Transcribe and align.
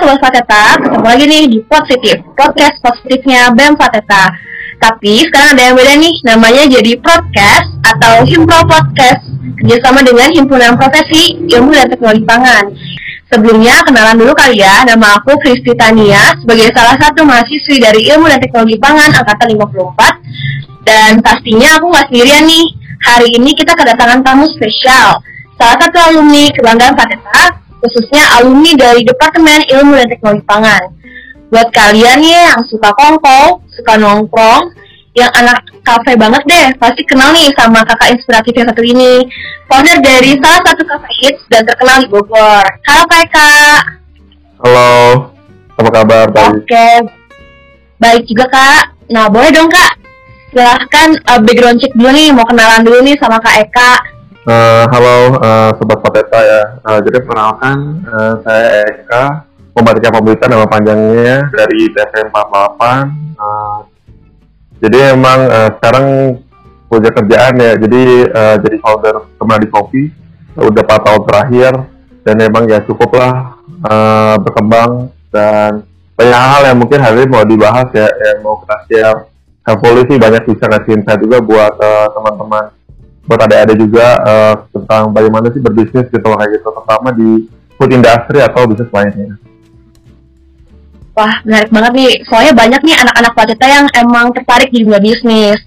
Sobat 0.00 0.16
Fateta, 0.16 0.80
ketemu 0.80 1.04
lagi 1.04 1.24
nih 1.28 1.44
di 1.44 1.58
Positif, 1.68 2.24
podcast 2.32 2.80
positifnya 2.80 3.52
BEM 3.52 3.76
Fateta. 3.76 4.32
Tapi 4.80 5.28
sekarang 5.28 5.52
ada 5.52 5.62
yang 5.68 5.76
beda 5.76 5.92
nih, 6.00 6.14
namanya 6.24 6.64
jadi 6.72 6.96
podcast 7.04 7.68
atau 7.84 8.24
Himpro 8.24 8.64
Podcast, 8.64 9.28
kerjasama 9.60 10.00
dengan 10.00 10.32
Himpunan 10.32 10.80
Profesi 10.80 11.36
Ilmu 11.44 11.76
dan 11.76 11.92
Teknologi 11.92 12.24
Pangan. 12.24 12.72
Sebelumnya, 13.28 13.84
kenalan 13.84 14.16
dulu 14.16 14.32
kali 14.32 14.64
ya, 14.64 14.88
nama 14.88 15.20
aku 15.20 15.36
Kristi 15.36 15.76
Tania, 15.76 16.32
sebagai 16.40 16.72
salah 16.72 16.96
satu 16.96 17.20
mahasiswi 17.28 17.76
dari 17.84 18.08
Ilmu 18.08 18.24
dan 18.24 18.40
Teknologi 18.40 18.80
Pangan 18.80 19.12
Angkatan 19.12 19.52
54. 19.52 20.80
Dan 20.88 21.20
pastinya 21.20 21.76
aku 21.76 21.92
nggak 21.92 22.08
sendirian 22.08 22.48
nih, 22.48 22.64
hari 23.04 23.36
ini 23.36 23.52
kita 23.52 23.76
kedatangan 23.76 24.24
tamu 24.24 24.48
spesial, 24.48 25.20
salah 25.60 25.76
satu 25.76 26.00
alumni 26.00 26.48
kebanggaan 26.56 26.96
Fateta, 26.96 27.68
khususnya 27.80 28.22
alumni 28.38 28.76
dari 28.76 29.02
Departemen 29.02 29.64
Ilmu 29.66 29.92
dan 29.96 30.08
Teknologi 30.12 30.44
Pangan. 30.44 30.82
Buat 31.50 31.68
kalian 31.74 32.22
nih 32.22 32.54
yang 32.54 32.62
suka 32.68 32.94
kongko, 32.94 33.58
suka 33.74 33.98
nongkrong, 33.98 34.70
yang 35.18 35.32
anak 35.34 35.58
kafe 35.82 36.14
banget 36.14 36.42
deh, 36.46 36.66
pasti 36.78 37.02
kenal 37.02 37.34
nih 37.34 37.50
sama 37.58 37.82
kakak 37.82 38.14
inspiratif 38.14 38.54
yang 38.54 38.68
satu 38.70 38.82
ini. 38.86 39.26
Founder 39.66 39.98
dari 39.98 40.38
salah 40.38 40.62
satu 40.62 40.82
kafe 40.86 41.10
hits 41.24 41.42
dan 41.50 41.66
terkenal 41.66 42.06
di 42.06 42.08
Bogor. 42.12 42.64
Halo 42.86 43.02
Kak 43.10 43.20
Eka. 43.26 43.52
Halo, 44.62 44.92
apa 45.74 45.90
kabar? 45.90 46.26
Oke, 46.54 46.88
baik 47.98 48.22
juga 48.28 48.46
Kak. 48.46 48.84
Nah 49.10 49.26
boleh 49.26 49.50
dong 49.50 49.66
Kak, 49.66 49.98
silahkan 50.54 51.18
uh, 51.26 51.40
background 51.42 51.82
check 51.82 51.90
dulu 51.98 52.14
nih, 52.14 52.30
mau 52.30 52.46
kenalan 52.46 52.86
dulu 52.86 53.02
nih 53.02 53.18
sama 53.18 53.42
Kak 53.42 53.66
Eka. 53.66 54.19
Uh, 54.40 54.88
halo 54.88 55.36
uh, 55.36 55.68
Sobat 55.76 56.00
Poteta 56.00 56.40
ya, 56.40 56.80
uh, 56.80 56.96
jadi 57.04 57.20
perkenalkan 57.20 58.00
uh, 58.08 58.40
saya 58.40 58.88
Eka, 58.88 59.44
pembaca 59.76 60.00
pemberita 60.00 60.48
nama 60.48 60.64
panjangnya 60.64 61.52
dari 61.52 61.92
TV 61.92 62.12
48. 62.32 63.36
Uh, 63.36 63.84
jadi 64.80 65.12
emang 65.12 65.44
uh, 65.44 65.68
sekarang 65.76 66.06
punya 66.88 67.12
kerjaan 67.12 67.52
ya, 67.60 67.76
jadi 67.84 68.02
uh, 68.32 68.56
jadi 68.64 68.76
founder 68.80 69.28
di 69.60 69.68
Kopi 69.68 70.08
udah 70.56 70.82
4 70.88 70.88
tahun 70.88 71.22
terakhir 71.28 71.72
dan 72.24 72.36
emang 72.40 72.64
ya 72.64 72.80
cukup 72.88 73.12
lah 73.20 73.60
uh, 73.84 74.40
berkembang 74.40 75.12
dan 75.28 75.84
banyak 76.16 76.40
hal 76.40 76.62
yang 76.64 76.78
mungkin 76.80 76.96
hari 76.96 77.20
ini 77.20 77.28
mau 77.28 77.44
dibahas 77.44 77.92
ya 77.92 78.08
yang 78.08 78.40
mau 78.40 78.56
kita 78.64 78.76
share. 78.88 79.20
Evolusi 79.68 80.16
banyak 80.16 80.48
bisa 80.48 80.64
ngasih 80.64 80.96
insight 80.96 81.20
juga 81.20 81.44
buat 81.44 81.76
uh, 81.76 82.08
teman-teman 82.16 82.79
buat 83.30 83.46
adik-adik 83.46 83.78
juga 83.78 84.18
uh, 84.26 84.54
tentang 84.74 85.14
bagaimana 85.14 85.54
sih 85.54 85.62
berbisnis 85.62 86.10
gitu 86.10 86.26
kayak 86.26 86.50
gitu 86.50 86.66
terutama 86.66 87.14
di 87.14 87.46
food 87.78 87.94
industry 87.94 88.42
atau 88.42 88.66
bisnis 88.66 88.90
lainnya. 88.90 89.38
Wah, 91.14 91.36
menarik 91.46 91.70
banget 91.70 91.92
nih. 91.94 92.12
Soalnya 92.26 92.54
banyak 92.54 92.80
nih 92.86 92.96
anak-anak 92.96 93.32
Pateta 93.34 93.66
yang 93.66 93.86
emang 93.98 94.32
tertarik 94.34 94.70
di 94.72 94.82
dunia 94.82 95.02
bisnis. 95.02 95.58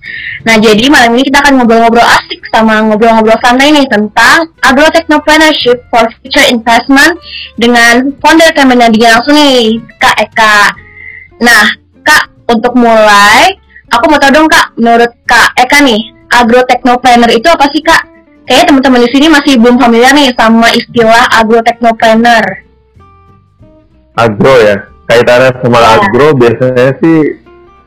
Nah, 0.44 0.56
jadi 0.60 0.88
malam 0.92 1.16
ini 1.16 1.24
kita 1.30 1.40
akan 1.40 1.62
ngobrol-ngobrol 1.62 2.04
asik 2.04 2.42
sama 2.52 2.84
ngobrol-ngobrol 2.84 3.38
santai 3.44 3.72
nih 3.72 3.88
tentang 3.88 4.50
agrotechnopreneurship 4.66 5.84
for 5.88 6.04
future 6.20 6.48
investment 6.48 7.16
dengan 7.60 8.12
founder 8.24 8.50
Kemenadiga 8.56 9.20
langsung 9.20 9.36
nih, 9.36 9.78
Kak 10.00 10.16
Eka. 10.26 10.74
Nah, 11.44 11.66
Kak, 12.02 12.34
untuk 12.50 12.74
mulai, 12.74 13.54
aku 13.92 14.10
mau 14.10 14.20
tahu 14.20 14.32
dong 14.34 14.50
Kak, 14.50 14.74
menurut 14.80 15.12
Kak 15.28 15.54
Eka 15.60 15.84
nih, 15.84 16.13
agrotechnopreneur 16.42 17.32
itu 17.36 17.48
apa 17.52 17.66
sih 17.70 17.84
Kak? 17.86 18.02
Kayaknya 18.50 18.66
teman-teman 18.74 19.02
di 19.06 19.10
sini 19.14 19.26
masih 19.30 19.54
belum 19.62 19.78
familiar 19.80 20.12
nih 20.18 20.34
sama 20.34 20.68
istilah 20.74 21.26
agrotechnopreneur. 21.38 22.46
Agro 24.14 24.56
ya? 24.62 24.94
kaitannya 25.08 25.52
sama 25.60 25.80
ya. 25.80 25.88
agro 26.00 26.28
biasanya 26.36 26.96
sih 27.04 27.18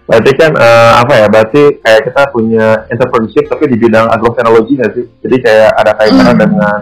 berarti 0.06 0.30
kan 0.38 0.52
uh, 0.54 0.92
apa 1.02 1.12
ya 1.18 1.26
berarti 1.26 1.62
kayak 1.82 2.02
kita 2.06 2.22
punya 2.30 2.66
entrepreneurship 2.86 3.44
tapi 3.50 3.64
di 3.66 3.76
bidang 3.80 4.06
agroteknologi 4.06 4.78
nggak 4.78 4.92
sih 4.94 5.06
jadi 5.24 5.36
kayak 5.42 5.70
ada 5.74 5.92
kaitannya 5.98 6.34
hmm. 6.36 6.42
dengan 6.46 6.78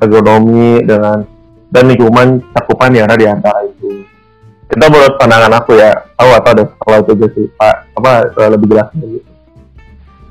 agronomi 0.00 0.72
dengan 0.86 1.18
dan 1.72 1.84
lingkungan 1.88 2.28
cakupan 2.56 2.96
yang 2.96 3.04
ada 3.08 3.16
di 3.18 3.28
antara 3.28 3.60
itu 3.68 4.08
itu 4.72 4.84
menurut 4.88 5.20
pandangan 5.20 5.52
aku 5.60 5.76
ya 5.76 5.92
tahu 6.16 6.30
atau 6.32 6.50
ada 6.56 6.64
kalau 6.80 6.98
itu 7.04 7.28
sih 7.36 7.46
pak 7.60 7.92
apa 7.92 8.10
lebih 8.56 8.72
jelas 8.72 8.88
gitu 8.96 9.20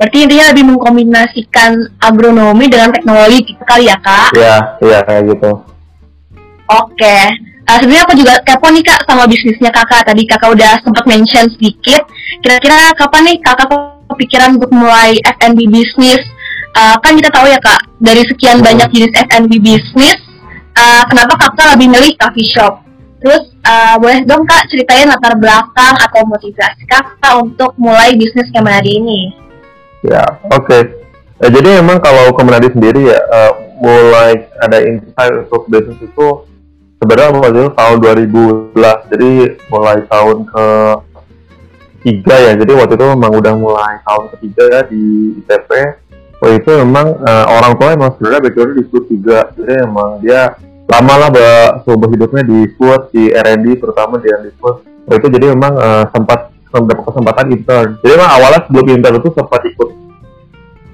berarti 0.01 0.17
intinya 0.25 0.49
lebih 0.49 0.65
mengkombinasikan 0.65 1.71
agronomi 2.01 2.65
dengan 2.65 2.89
teknologi 2.89 3.53
gitu 3.53 3.61
kali 3.69 3.85
ya 3.85 4.01
kak 4.01 4.33
iya 4.33 4.57
iya 4.81 4.99
kayak 5.05 5.29
gitu 5.29 5.61
oke 6.73 7.17
Uh, 7.71 7.77
sebenarnya 7.77 8.03
aku 8.03 8.15
juga 8.17 8.33
kepo 8.41 8.67
nih 8.73 8.83
kak 8.83 9.05
sama 9.05 9.29
bisnisnya 9.29 9.71
kakak. 9.71 10.03
Tadi 10.03 10.27
kakak 10.27 10.49
udah 10.49 10.81
sempat 10.81 11.05
mention 11.07 11.45
sedikit. 11.55 12.03
Kira-kira 12.41 12.91
kapan 12.99 13.31
nih 13.31 13.37
kakak 13.39 13.69
kepikiran 14.11 14.59
untuk 14.59 14.73
mulai 14.73 15.15
F&B 15.39 15.69
bisnis? 15.69 16.19
Uh, 16.75 16.99
kan 16.99 17.15
kita 17.15 17.31
tahu 17.31 17.47
ya 17.47 17.55
kak, 17.63 17.79
dari 18.01 18.27
sekian 18.27 18.59
hmm. 18.59 18.65
banyak 18.65 18.89
jenis 18.91 19.13
F&B 19.27 19.51
bisnis, 19.63 20.19
uh, 20.75 21.03
kenapa 21.07 21.35
kakak 21.39 21.79
lebih 21.79 21.87
milih 21.95 22.11
coffee 22.19 22.49
shop? 22.49 22.83
Terus 23.21 23.53
uh, 23.63 23.95
boleh 24.01 24.25
dong 24.27 24.43
kak 24.43 24.65
ceritain 24.67 25.07
latar 25.07 25.37
belakang 25.39 25.95
atau 25.95 26.27
motivasi 26.27 26.83
kakak 26.89 27.33
untuk 27.39 27.71
mulai 27.79 28.17
bisnis 28.19 28.49
Kemenadi 28.49 28.99
ini? 28.99 29.21
Ya, 30.01 30.25
oke. 30.49 30.65
Okay. 30.65 30.81
Uh, 31.41 31.49
jadi 31.49 31.81
memang 31.81 32.01
kalau 32.01 32.33
Kemenadi 32.33 32.73
sendiri 32.73 33.13
ya 33.13 33.19
uh, 33.21 33.53
mulai 33.81 34.49
ada 34.61 34.77
insight 34.81 35.33
untuk 35.45 35.65
bisnis 35.69 35.97
itu 36.01 36.27
sebenarnya 37.01 37.33
waktu 37.33 37.69
tahun 37.73 37.97
2011 38.01 39.11
jadi 39.13 39.31
mulai 39.69 39.97
tahun 40.05 40.37
ke 40.49 40.65
tiga 42.01 42.35
ya. 42.49 42.53
Jadi 42.57 42.71
waktu 42.77 42.93
itu 42.97 43.05
memang 43.13 43.31
udah 43.37 43.53
mulai 43.57 43.93
tahun 44.05 44.25
ketiga 44.37 44.63
ya 44.69 44.81
di 44.89 45.03
ITP 45.45 45.69
waktu 46.41 46.57
itu 46.57 46.71
memang 46.81 47.21
uh, 47.21 47.45
orang 47.53 47.77
tua 47.77 47.93
emang 47.93 48.09
sebenarnya 48.17 48.41
backgroundnya 48.49 48.77
di 48.81 48.85
food 48.89 49.05
juga 49.13 49.39
jadi 49.53 49.85
emang 49.85 50.09
dia 50.25 50.57
lama 50.89 51.13
lah 51.21 51.29
seumur 51.85 52.09
hidupnya 52.09 52.41
di 52.41 52.65
food 52.73 53.13
di 53.13 53.29
R&D 53.29 53.77
terutama 53.77 54.17
di 54.17 54.25
R&D 54.33 54.57
waktu 54.57 55.15
itu 55.21 55.27
jadi 55.37 55.45
memang 55.53 55.73
uh, 55.77 56.03
sempat 56.09 56.49
mendapat 56.79 57.03
kesempatan 57.11 57.45
intern. 57.51 57.89
Jadi 57.99 58.11
emang 58.15 58.31
awalnya 58.31 58.61
sebelum 58.63 58.85
intern 58.95 59.15
itu 59.19 59.29
sempat 59.35 59.61
ikut 59.67 59.89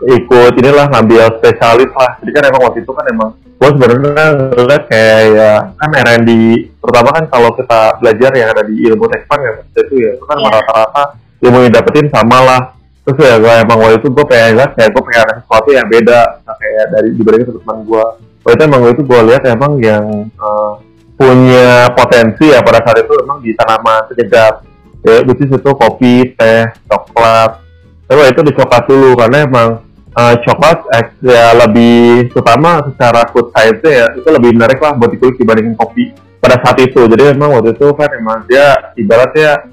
ikut 0.06 0.54
inilah 0.60 0.86
ngambil 0.94 1.42
spesialis 1.42 1.92
lah. 1.96 2.12
Jadi 2.22 2.32
kan 2.36 2.44
emang 2.50 2.62
waktu 2.70 2.80
itu 2.86 2.92
kan 2.94 3.06
emang 3.10 3.30
gue 3.58 3.70
sebenarnya 3.74 4.28
ngeliat 4.54 4.84
kayak 4.86 5.22
ya 5.34 5.52
kan 5.74 5.90
R&D 5.90 6.30
terutama 6.78 7.10
kan 7.10 7.26
kalau 7.26 7.50
kita 7.58 7.98
belajar 7.98 8.32
yang 8.38 8.50
ada 8.54 8.62
di 8.62 8.86
ilmu 8.86 9.10
tekpan 9.10 9.40
ya 9.42 9.52
itu 9.82 9.96
ya 9.98 10.12
itu 10.14 10.26
kan 10.30 10.38
yeah. 10.38 10.54
rata-rata 10.54 11.04
ilmu 11.42 11.58
yang 11.66 11.74
dapetin 11.74 12.08
sama 12.14 12.38
lah. 12.46 12.62
Terus 13.08 13.18
ya 13.24 13.36
gue 13.40 13.54
emang 13.64 13.78
waktu 13.82 13.98
itu 14.04 14.08
gue 14.12 14.26
pengen 14.28 14.62
lihat 14.62 14.72
kayak 14.78 14.92
gue 14.94 15.04
pengen 15.08 15.22
ada 15.26 15.34
sesuatu 15.42 15.70
yang 15.74 15.88
beda 15.88 16.22
nah, 16.44 16.56
kayak 16.60 16.86
dari 16.92 17.10
dibandingin 17.16 17.56
teman 17.56 17.78
gue 17.88 18.06
waktu 18.44 18.56
itu 18.56 18.64
emang 18.68 18.80
waktu 18.84 18.96
itu 18.96 19.04
gue 19.04 19.20
lihat 19.32 19.44
emang 19.48 19.72
yang 19.80 20.06
uh, 20.40 20.72
punya 21.18 21.90
potensi 21.98 22.46
ya 22.54 22.62
pada 22.62 22.80
saat 22.86 23.02
itu 23.02 23.14
emang 23.26 23.42
di 23.42 23.52
tanaman 23.58 24.06
penyedap 24.12 24.62
ya 25.08 25.24
itu 25.24 25.44
itu 25.48 25.72
kopi 25.72 26.36
teh 26.36 26.64
coklat. 26.86 27.64
Tapi 28.08 28.22
itu 28.32 28.42
di 28.44 28.54
coklat 28.56 28.84
dulu 28.88 29.20
karena 29.20 29.38
emang 29.44 29.87
uh, 30.18 30.36
coklat 30.42 30.78
eh, 30.98 31.06
ya 31.22 31.54
lebih 31.54 32.34
terutama 32.34 32.82
secara 32.90 33.30
food 33.30 33.54
science 33.54 33.86
ya 33.86 34.10
itu 34.18 34.28
lebih 34.34 34.58
menarik 34.58 34.82
lah 34.82 34.98
buat 34.98 35.14
dikulik 35.14 35.38
dibandingin 35.38 35.78
kopi 35.78 36.12
pada 36.42 36.58
saat 36.62 36.78
itu. 36.82 37.06
Jadi 37.06 37.38
memang 37.38 37.62
waktu 37.62 37.78
itu 37.78 37.88
kan 37.94 38.10
emang 38.18 38.44
dia 38.50 38.94
ibaratnya 38.98 39.70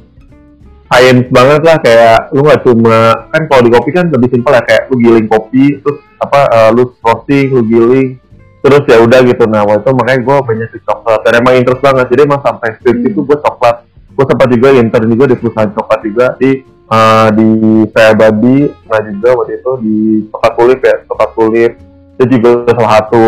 science 0.93 1.29
banget 1.33 1.61
lah 1.65 1.77
kayak 1.81 2.19
lu 2.37 2.45
nggak 2.45 2.63
cuma 2.63 2.99
kan 3.33 3.43
kalau 3.49 3.63
di 3.65 3.71
kopi 3.73 3.91
kan 3.91 4.07
lebih 4.13 4.29
simpel 4.31 4.53
ya 4.53 4.63
kayak 4.63 4.83
lu 4.93 5.01
giling 5.01 5.29
kopi 5.29 5.81
terus 5.81 5.99
apa 6.21 6.41
uh, 6.53 6.71
lu 6.71 6.93
roasting 7.01 7.51
lu 7.51 7.65
giling 7.65 8.21
terus 8.61 8.85
ya 8.89 9.01
udah 9.01 9.21
gitu. 9.25 9.45
Nah 9.49 9.65
waktu 9.65 9.85
itu 9.85 9.93
makanya 9.93 10.21
gue 10.25 10.37
banyak 10.41 10.69
di 10.73 10.81
coklat 10.85 11.21
dan 11.25 11.33
emang 11.41 11.55
interest 11.57 11.83
banget. 11.85 12.07
Jadi 12.13 12.21
emang 12.25 12.41
sampai 12.45 12.69
skripsi 12.81 13.07
itu 13.13 13.21
gue 13.25 13.39
coklat. 13.41 13.77
Gue 14.15 14.25
sempat 14.31 14.47
juga 14.47 14.69
intern 14.73 15.11
juga 15.11 15.25
di 15.27 15.37
perusahaan 15.37 15.73
coklat 15.75 16.01
juga 16.07 16.27
di 16.39 16.74
uh, 16.89 17.29
di 17.33 17.49
Babi 17.93 18.69
nah 18.89 19.01
juga 19.05 19.29
waktu 19.43 19.53
itu 19.61 19.71
di 19.81 19.97
tempat 20.29 20.53
Tulip 20.57 20.81
ya 20.81 20.97
tempat 21.05 21.29
Tulip 21.37 21.73
itu 22.15 22.39
juga 22.39 22.71
salah 22.71 22.93
satu 23.03 23.25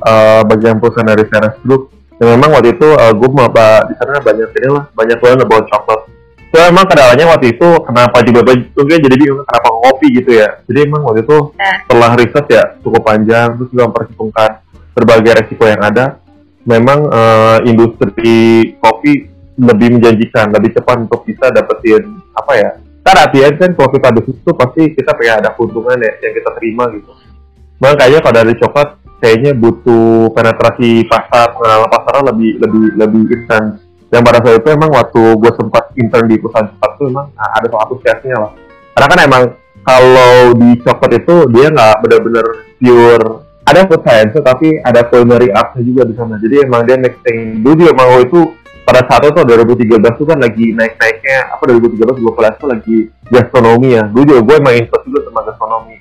uh, 0.00 0.40
bagian 0.48 0.80
perusahaan 0.80 1.08
dari 1.12 1.24
Ceres 1.28 1.56
Group. 1.60 1.92
Dan 2.16 2.36
memang 2.36 2.56
waktu 2.56 2.76
itu 2.76 2.88
uh, 2.88 3.12
gue 3.16 3.28
mau 3.32 3.48
di 3.88 3.94
sana 3.96 4.20
banyak 4.20 4.48
ini 4.52 4.68
lah 4.72 4.84
banyak 4.92 5.18
banget 5.20 5.40
about 5.44 5.64
coklat. 5.68 6.00
So 6.50 6.56
emang 6.58 6.84
kendalanya 6.90 7.30
waktu 7.30 7.54
itu 7.54 7.68
kenapa 7.86 8.26
juga 8.26 8.42
juga 8.52 8.94
jadi 8.98 9.14
bingung 9.14 9.46
kenapa 9.46 9.68
kopi 9.70 10.06
gitu 10.20 10.30
ya. 10.40 10.48
Jadi 10.66 10.78
emang 10.88 11.04
waktu 11.06 11.22
itu 11.24 11.36
eh. 11.56 11.76
setelah 11.86 12.10
riset 12.16 12.46
ya 12.50 12.64
cukup 12.82 13.02
panjang 13.06 13.56
terus 13.56 13.68
juga 13.72 13.84
memperhitungkan 13.88 14.50
berbagai 14.96 15.32
resiko 15.40 15.64
yang 15.64 15.80
ada 15.80 16.18
memang 16.66 17.08
uh, 17.08 17.58
industri 17.64 18.74
kopi 18.82 19.30
lebih 19.56 19.96
menjanjikan 19.96 20.52
lebih 20.52 20.76
cepat 20.76 21.06
untuk 21.08 21.24
bisa 21.24 21.48
dapetin 21.54 22.20
apa 22.36 22.52
ya 22.56 22.70
kan 23.00 23.16
artinya 23.16 23.48
kan 23.56 23.70
kalau 23.74 23.90
kita 23.92 24.08
bisnis 24.12 24.38
itu 24.38 24.52
pasti 24.52 24.82
kita 24.92 25.10
pengen 25.16 25.40
ada 25.40 25.50
keuntungan 25.56 25.96
ya 25.98 26.12
yang 26.20 26.32
kita 26.36 26.50
terima 26.60 26.84
gitu. 26.92 27.12
Makanya 27.80 28.18
kalau 28.20 28.34
dari 28.36 28.54
coklat 28.60 28.88
kayaknya 29.20 29.52
butuh 29.56 30.32
penetrasi 30.36 31.08
pasar. 31.08 31.56
Pengenalan 31.56 31.88
pasarnya 31.88 32.22
lebih 32.32 32.50
lebih 32.60 32.84
lebih 33.00 33.22
intens 33.32 33.80
yang 34.10 34.26
pada 34.26 34.42
saat 34.42 34.58
itu 34.58 34.68
emang 34.74 34.90
waktu 34.90 35.22
gue 35.38 35.52
sempat 35.54 35.94
intern 35.94 36.26
di 36.26 36.36
perusahaan 36.36 36.66
cepat 36.66 36.90
tuh 36.98 37.06
emang 37.08 37.30
nah, 37.30 37.50
ada 37.56 37.66
satu 37.70 37.94
chefnya 38.02 38.36
lah. 38.36 38.52
Karena 38.92 39.06
kan 39.06 39.20
emang 39.22 39.42
kalau 39.86 40.34
di 40.58 40.70
coklat 40.82 41.12
itu 41.22 41.34
dia 41.54 41.66
nggak 41.70 41.96
benar-benar 42.04 42.46
pure 42.76 43.26
ada 43.70 43.86
food 43.86 44.02
science 44.02 44.34
tapi 44.42 44.82
ada 44.82 45.06
culinary 45.06 45.54
arts 45.54 45.78
juga 45.78 46.02
di 46.02 46.14
sana. 46.18 46.36
Jadi 46.42 46.66
emang 46.66 46.82
dia 46.82 46.98
mixing 46.98 47.62
dulu 47.62 47.86
dia 47.86 47.94
mau 47.94 48.18
itu 48.18 48.40
pada 48.90 49.06
saat 49.06 49.22
itu 49.22 49.38
2013 49.38 50.18
tuh 50.18 50.26
kan 50.26 50.38
lagi 50.42 50.74
naik-naiknya 50.74 51.54
apa 51.54 51.62
2013 51.62 52.10
2014 52.10 52.58
tuh 52.58 52.68
lagi 52.74 52.96
gastronomi 53.30 53.94
ya. 53.94 54.02
Dulu 54.10 54.22
juga 54.26 54.40
gue 54.42 54.54
emang 54.58 54.74
interest 54.74 55.04
juga 55.06 55.20
sama 55.30 55.40
gastronomi. 55.46 55.96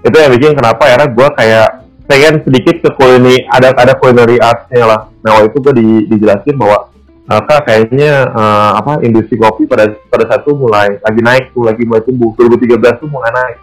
Itu 0.00 0.16
yang 0.16 0.32
bikin 0.32 0.56
kenapa 0.56 0.82
ya 0.88 0.96
gue 1.04 1.28
kayak 1.36 1.68
pengen 2.08 2.34
sedikit 2.40 2.76
ke 2.80 2.88
kulineri 2.96 3.44
ada 3.52 3.76
ada 3.76 3.92
culinary 4.00 4.40
artsnya 4.40 4.84
lah. 4.88 5.00
Nah 5.20 5.30
waktu 5.36 5.52
itu 5.52 5.58
gue 5.60 5.74
di, 5.76 5.88
dijelasin 6.08 6.56
bahwa 6.56 6.88
uh, 7.28 7.40
kak 7.44 7.68
kayaknya 7.68 8.32
uh, 8.32 8.80
apa 8.80 9.04
industri 9.04 9.36
kopi 9.36 9.68
pada 9.68 9.92
pada 10.08 10.24
satu 10.32 10.56
mulai 10.56 10.96
lagi 11.04 11.20
naik 11.20 11.52
tuh 11.52 11.68
lagi 11.68 11.84
mulai 11.84 12.00
tumbuh. 12.00 12.32
2013 12.40 12.80
tuh 12.96 13.12
mulai 13.12 13.28
naik. 13.28 13.58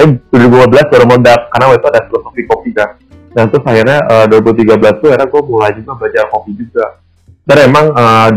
Eh 0.00 0.08
2015 0.32 0.90
baru 0.90 1.04
meledak 1.04 1.52
karena 1.52 1.64
waktu 1.68 1.78
itu 1.78 1.88
ada 1.92 2.00
filosofi 2.08 2.42
kopi 2.48 2.70
kan 2.72 2.90
dan 3.34 3.50
terus 3.50 3.66
akhirnya 3.66 3.98
uh, 4.06 4.26
2013 4.30 5.02
tuh 5.02 5.08
akhirnya 5.10 5.28
gue 5.28 5.42
mulai 5.42 5.70
juga 5.74 5.92
belajar 5.98 6.24
kopi 6.30 6.50
juga 6.54 7.03
dan 7.44 7.56
emang 7.68 7.92
uh, 7.92 8.28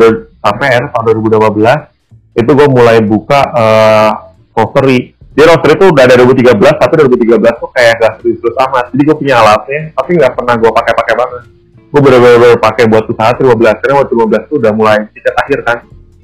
sampai 0.43 0.65
akhirnya 0.75 0.91
tahun 0.91 1.05
2015 1.23 2.43
itu 2.43 2.51
gue 2.53 2.67
mulai 2.69 2.97
buka 3.01 3.39
uh, 3.55 4.11
roastery. 4.53 5.15
Dia 5.33 5.47
roastery 5.47 5.73
itu 5.79 5.85
udah 5.89 6.05
dari 6.05 6.21
2013 6.27 6.59
tapi 6.75 6.93
2013 7.07 7.61
tuh 7.61 7.69
kayak 7.71 7.93
gak 8.03 8.13
serius-serius 8.21 8.57
amat. 8.67 8.85
Jadi 8.91 9.01
gue 9.07 9.15
punya 9.17 9.35
alatnya 9.41 9.81
tapi 9.95 10.11
nggak 10.19 10.33
pernah 10.35 10.53
gue 10.59 10.71
pakai-pakai 10.71 11.15
banget. 11.15 11.43
Gue 11.87 11.99
bener-bener 12.03 12.59
pakai 12.59 12.83
buat 12.91 13.05
usaha 13.07 13.31
2015 13.39 13.81
karena 13.81 13.95
waktu 14.03 14.13
2015 14.13 14.49
tuh 14.51 14.55
udah 14.59 14.71
mulai 14.75 14.97
tidak 15.15 15.33
akhir 15.39 15.59
kan. 15.63 15.77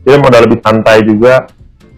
Jadi 0.04 0.18
modal 0.20 0.42
lebih 0.44 0.60
santai 0.60 0.98
juga. 1.08 1.34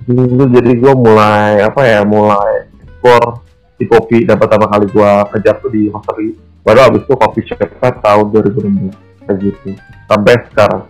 Jadi 0.05 0.73
gue 0.77 0.93
mulai 0.93 1.65
apa 1.65 1.81
ya 1.81 2.05
mulai 2.05 2.69
ekspor 2.77 3.41
di 3.81 3.85
kopi. 3.89 4.17
Dan 4.29 4.37
pertama 4.37 4.69
kali 4.69 4.85
gue 4.85 5.11
kerja 5.33 5.51
tuh 5.57 5.69
di 5.73 5.89
roastery. 5.89 6.29
Baru 6.61 6.79
abis 6.93 7.01
itu 7.09 7.13
kopi 7.17 7.41
shop 7.45 7.61
tahun 7.81 8.25
2016 8.31 9.04
kayak 9.25 9.39
gitu 9.41 9.69
sampai 10.07 10.33
sekarang 10.53 10.81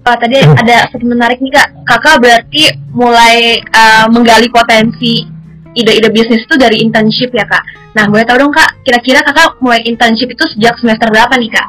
Oh, 0.00 0.16
tadi 0.16 0.40
ada 0.40 0.76
satu 0.90 1.04
menarik 1.04 1.44
nih 1.44 1.52
kak, 1.52 1.84
kakak 1.84 2.24
berarti 2.24 2.72
mulai 2.96 3.60
uh, 3.68 4.08
menggali 4.08 4.48
potensi 4.48 5.28
ide-ide 5.76 6.08
bisnis 6.10 6.48
itu 6.48 6.56
dari 6.56 6.80
internship 6.80 7.30
ya 7.36 7.44
kak. 7.44 7.62
Nah 7.92 8.08
boleh 8.08 8.24
tahu 8.24 8.40
dong 8.40 8.54
kak, 8.54 8.80
kira-kira 8.80 9.20
kakak 9.20 9.60
mulai 9.60 9.84
internship 9.84 10.32
itu 10.32 10.44
sejak 10.56 10.80
semester 10.80 11.12
berapa 11.12 11.36
nih 11.36 11.52
kak? 11.52 11.68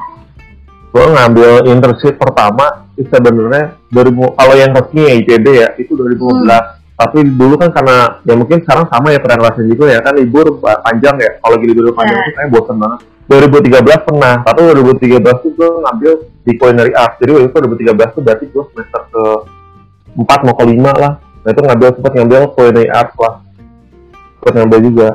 Gue 0.96 1.06
ngambil 1.12 1.68
internship 1.68 2.16
pertama 2.16 2.88
itu 2.96 3.08
sebenarnya 3.12 3.76
2000 3.92 4.40
kalau 4.40 4.56
yang 4.56 4.72
resmi 4.76 5.02
ya 5.04 5.14
IPB 5.20 5.46
ya 5.52 5.68
itu 5.76 5.92
2015. 5.92 6.16
Hmm. 6.24 6.62
Tapi 7.02 7.20
dulu 7.26 7.58
kan 7.58 7.70
karena 7.74 8.22
ya 8.24 8.38
mungkin 8.38 8.62
sekarang 8.62 8.86
sama 8.88 9.10
ya 9.10 9.20
ngerasain 9.20 9.68
juga 9.68 9.92
ya 9.92 10.00
kan 10.00 10.14
libur 10.16 10.56
panjang 10.62 11.20
ya. 11.20 11.32
Kalau 11.44 11.58
libur 11.60 11.92
panjang 11.92 12.16
yeah. 12.16 12.26
itu 12.26 12.32
kayak 12.40 12.50
bosan 12.54 12.78
banget 12.80 13.11
2013 13.32 14.08
pernah, 14.08 14.44
tapi 14.44 14.60
2013 14.68 15.24
tuh 15.40 15.52
gue 15.56 15.70
ngambil 15.88 16.12
di 16.44 16.54
culinary 16.60 16.92
arts. 16.92 17.16
Jadi 17.24 17.30
waktu 17.32 17.48
itu 17.48 17.58
2013 17.88 18.16
tuh 18.16 18.22
berarti 18.28 18.46
gue 18.52 18.64
semester 18.76 19.02
ke 19.08 19.24
4 20.20 20.46
mau 20.46 20.56
ke 20.60 20.64
5 20.68 21.02
lah. 21.02 21.14
Nah 21.42 21.50
itu 21.50 21.62
ngambil 21.64 21.88
sempat 21.96 22.12
ngambil 22.20 22.42
culinary 22.52 22.90
arts 22.92 23.16
lah. 23.16 23.34
Sempat 24.42 24.54
ngambil 24.60 24.80
juga 24.84 25.08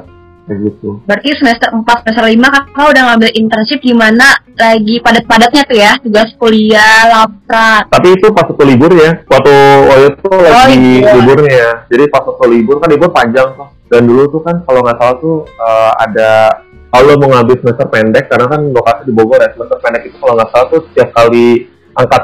kayak 0.46 0.58
gitu. 0.62 0.88
Berarti 1.04 1.28
semester 1.36 1.68
4 1.74 1.82
semester 1.84 2.24
5 2.24 2.54
kakak 2.54 2.86
udah 2.94 3.02
ngambil 3.12 3.30
internship 3.34 3.80
di 3.82 3.92
mana 3.92 4.26
lagi 4.56 4.94
padat-padatnya 5.02 5.62
tuh 5.66 5.76
ya, 5.76 5.92
tugas 6.00 6.30
kuliah, 6.38 6.98
laprak. 7.10 7.90
Tapi 7.92 8.08
itu 8.16 8.26
pas 8.32 8.46
waktu 8.46 8.64
libur 8.64 8.90
ya, 8.96 9.20
waktu 9.28 9.54
waktu 9.90 10.04
itu 10.14 10.30
oh, 10.32 10.40
lagi 10.40 10.92
iya. 11.02 11.12
liburnya. 11.20 11.68
Jadi 11.92 12.04
pas 12.08 12.22
waktu 12.24 12.44
libur 12.48 12.80
kan 12.80 12.88
libur 12.88 13.10
panjang 13.12 13.52
tuh. 13.58 13.68
Dan 13.86 14.02
dulu 14.02 14.26
tuh 14.30 14.42
kan 14.42 14.62
kalau 14.66 14.82
nggak 14.82 14.98
salah 14.98 15.16
tuh 15.22 15.46
uh, 15.62 15.92
ada 15.94 16.62
kalau 16.96 17.14
mau 17.20 17.28
ngambil 17.37 17.56
semester 17.60 17.87
pendek 17.93 18.25
karena 18.32 18.46
kan 18.48 18.60
lokasi 18.72 19.00
di 19.04 19.12
Bogor 19.12 19.40
ya 19.44 19.52
semester 19.52 19.78
pendek 19.84 20.02
itu 20.08 20.16
kalau 20.16 20.34
nggak 20.40 20.48
salah 20.48 20.66
tuh 20.72 20.81
setiap 20.88 21.08
kali 21.12 21.69
angkat 21.93 22.22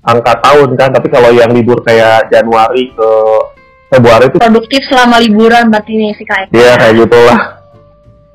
angkat 0.00 0.38
tahun 0.40 0.70
kan. 0.78 0.90
Tapi 0.96 1.08
kalau 1.12 1.30
yang 1.36 1.50
libur 1.52 1.84
kayak 1.84 2.32
Januari 2.32 2.88
ke 2.96 3.10
Februari 3.86 4.26
itu 4.26 4.38
produktif 4.42 4.82
selama 4.90 5.22
liburan 5.22 5.70
berarti 5.70 5.92
nih 5.94 6.10
sih 6.18 6.26
kak 6.26 6.50
iya 6.50 6.74
kayak 6.74 7.06
gitulah. 7.06 7.40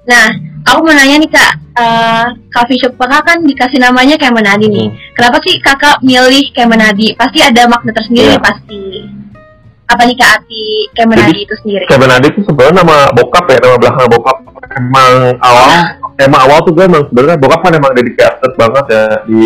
Nah 0.07 0.27
aku 0.63 0.79
mau 0.85 0.95
nanya 0.95 1.17
nih 1.19 1.31
kak. 1.31 1.53
Uh, 1.71 2.27
coffee 2.51 2.75
shop 2.83 2.99
kakak 2.99 3.23
kan 3.23 3.37
dikasih 3.47 3.79
namanya 3.79 4.19
Kemenadi 4.19 4.67
nih. 4.67 4.91
Hmm. 4.91 4.97
kenapa 5.15 5.39
sih 5.39 5.55
kakak 5.63 6.03
milih 6.03 6.51
Kemenadi? 6.51 7.15
Pasti 7.15 7.39
ada 7.39 7.63
makna 7.67 7.95
tersendiri 7.95 8.35
yeah. 8.35 8.43
pasti 8.43 9.07
apa 9.91 10.07
nih 10.07 10.15
Kak 10.15 10.31
Ati 10.39 10.65
Kemenadi 10.95 11.39
itu 11.43 11.55
sendiri? 11.59 11.85
Kemenadi 11.91 12.27
itu 12.31 12.41
sebenarnya 12.47 12.83
nama 12.83 12.97
bokap 13.11 13.45
ya, 13.51 13.59
nama 13.59 13.75
belakang 13.75 14.07
bokap. 14.07 14.37
Emang 14.71 15.13
awal, 15.43 15.67
emang 16.15 16.41
awal 16.47 16.57
tuh 16.63 16.71
gue 16.71 16.85
emang 16.87 17.03
sebenarnya 17.11 17.35
bokap 17.35 17.59
kan 17.59 17.73
emang 17.75 17.91
dedicated 17.91 18.51
banget 18.55 18.85
ya 18.87 19.05
di 19.27 19.45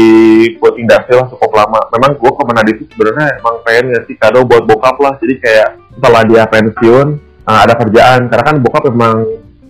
buat 0.61 0.77
industri 0.77 1.13
lah 1.17 1.25
cukup 1.33 1.51
lama. 1.57 1.81
Memang 1.97 2.11
gue 2.21 2.31
Kemenadi 2.31 2.71
itu 2.77 2.83
sebenarnya 2.93 3.27
emang 3.41 3.55
pengen 3.65 3.85
ngasih 3.97 4.15
kado 4.21 4.39
buat 4.45 4.63
bokap 4.69 4.95
lah. 5.01 5.13
Jadi 5.17 5.33
kayak 5.41 5.69
setelah 5.97 6.21
dia 6.29 6.43
pensiun, 6.45 7.07
uh, 7.49 7.59
ada 7.65 7.73
kerjaan. 7.73 8.29
Karena 8.29 8.43
kan 8.45 8.55
bokap 8.61 8.83
emang 8.93 9.17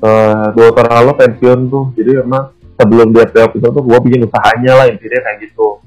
uh, 0.04 0.46
dua 0.52 0.70
tahun 0.76 0.92
lalu 0.92 1.12
pensiun 1.24 1.60
tuh. 1.72 1.86
Jadi 1.96 2.12
emang 2.20 2.52
sebelum 2.76 3.08
dia 3.16 3.24
pensiun 3.32 3.72
tuh 3.72 3.84
gue 3.84 3.98
bikin 4.12 4.28
usahanya 4.28 4.84
lah 4.84 4.86
intinya 4.92 5.20
kayak 5.24 5.38
gitu. 5.40 5.80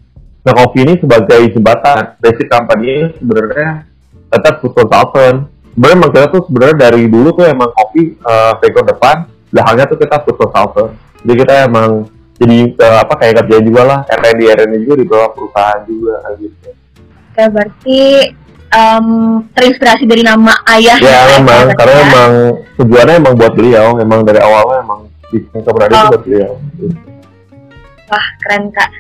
Nah 0.49 0.53
kopi 0.57 0.81
ini 0.81 0.97
sebagai 0.97 1.41
jembatan, 1.53 2.17
basic 2.25 2.49
company 2.49 3.13
sebenarnya 3.21 3.85
tetap 4.29 4.61
food 4.61 4.73
consultant 4.77 5.49
sebenarnya 5.75 5.97
emang 5.97 6.11
kita 6.13 6.27
tuh 6.29 6.43
sebenarnya 6.49 6.77
dari 6.77 7.03
dulu 7.09 7.29
tuh 7.33 7.47
emang 7.49 7.69
kopi 7.73 8.17
uh, 8.25 8.57
background 8.61 8.89
depan 8.93 9.17
belakangnya 9.49 9.87
tuh 9.89 9.99
kita 10.01 10.17
food 10.25 10.37
consultant 10.37 10.93
jadi 11.25 11.35
kita 11.45 11.55
emang 11.67 11.91
jadi 12.39 12.59
uh, 12.79 12.99
apa 13.03 13.15
kayak 13.19 13.35
kerja 13.45 13.57
juga 13.67 13.83
lah. 13.83 14.01
R&D 14.07 14.41
R&D 14.47 14.75
juga 14.87 14.95
di 14.95 15.07
bawah 15.07 15.29
perusahaan 15.35 15.83
juga 15.91 16.15
gitu. 16.39 16.71
Oke 17.35 17.45
berarti 17.51 18.01
um, 18.71 19.07
terinspirasi 19.55 20.05
dari 20.07 20.23
nama 20.23 20.55
ayah 20.79 20.99
ya 21.03 21.39
memang 21.39 21.75
karena 21.75 21.99
ya. 21.99 22.07
emang 22.07 22.33
tujuannya 22.79 23.15
emang 23.19 23.35
buat 23.35 23.53
beliau. 23.59 23.87
Emang 23.99 24.23
dari 24.23 24.39
awalnya 24.39 24.87
emang 24.87 25.01
bisnis 25.35 25.63
keberadaan 25.67 25.99
oh. 25.99 25.99
itu 25.99 26.11
buat 26.15 26.23
beliau. 26.23 26.53
Wah 28.09 28.27
keren 28.47 28.65
kak 28.71 28.91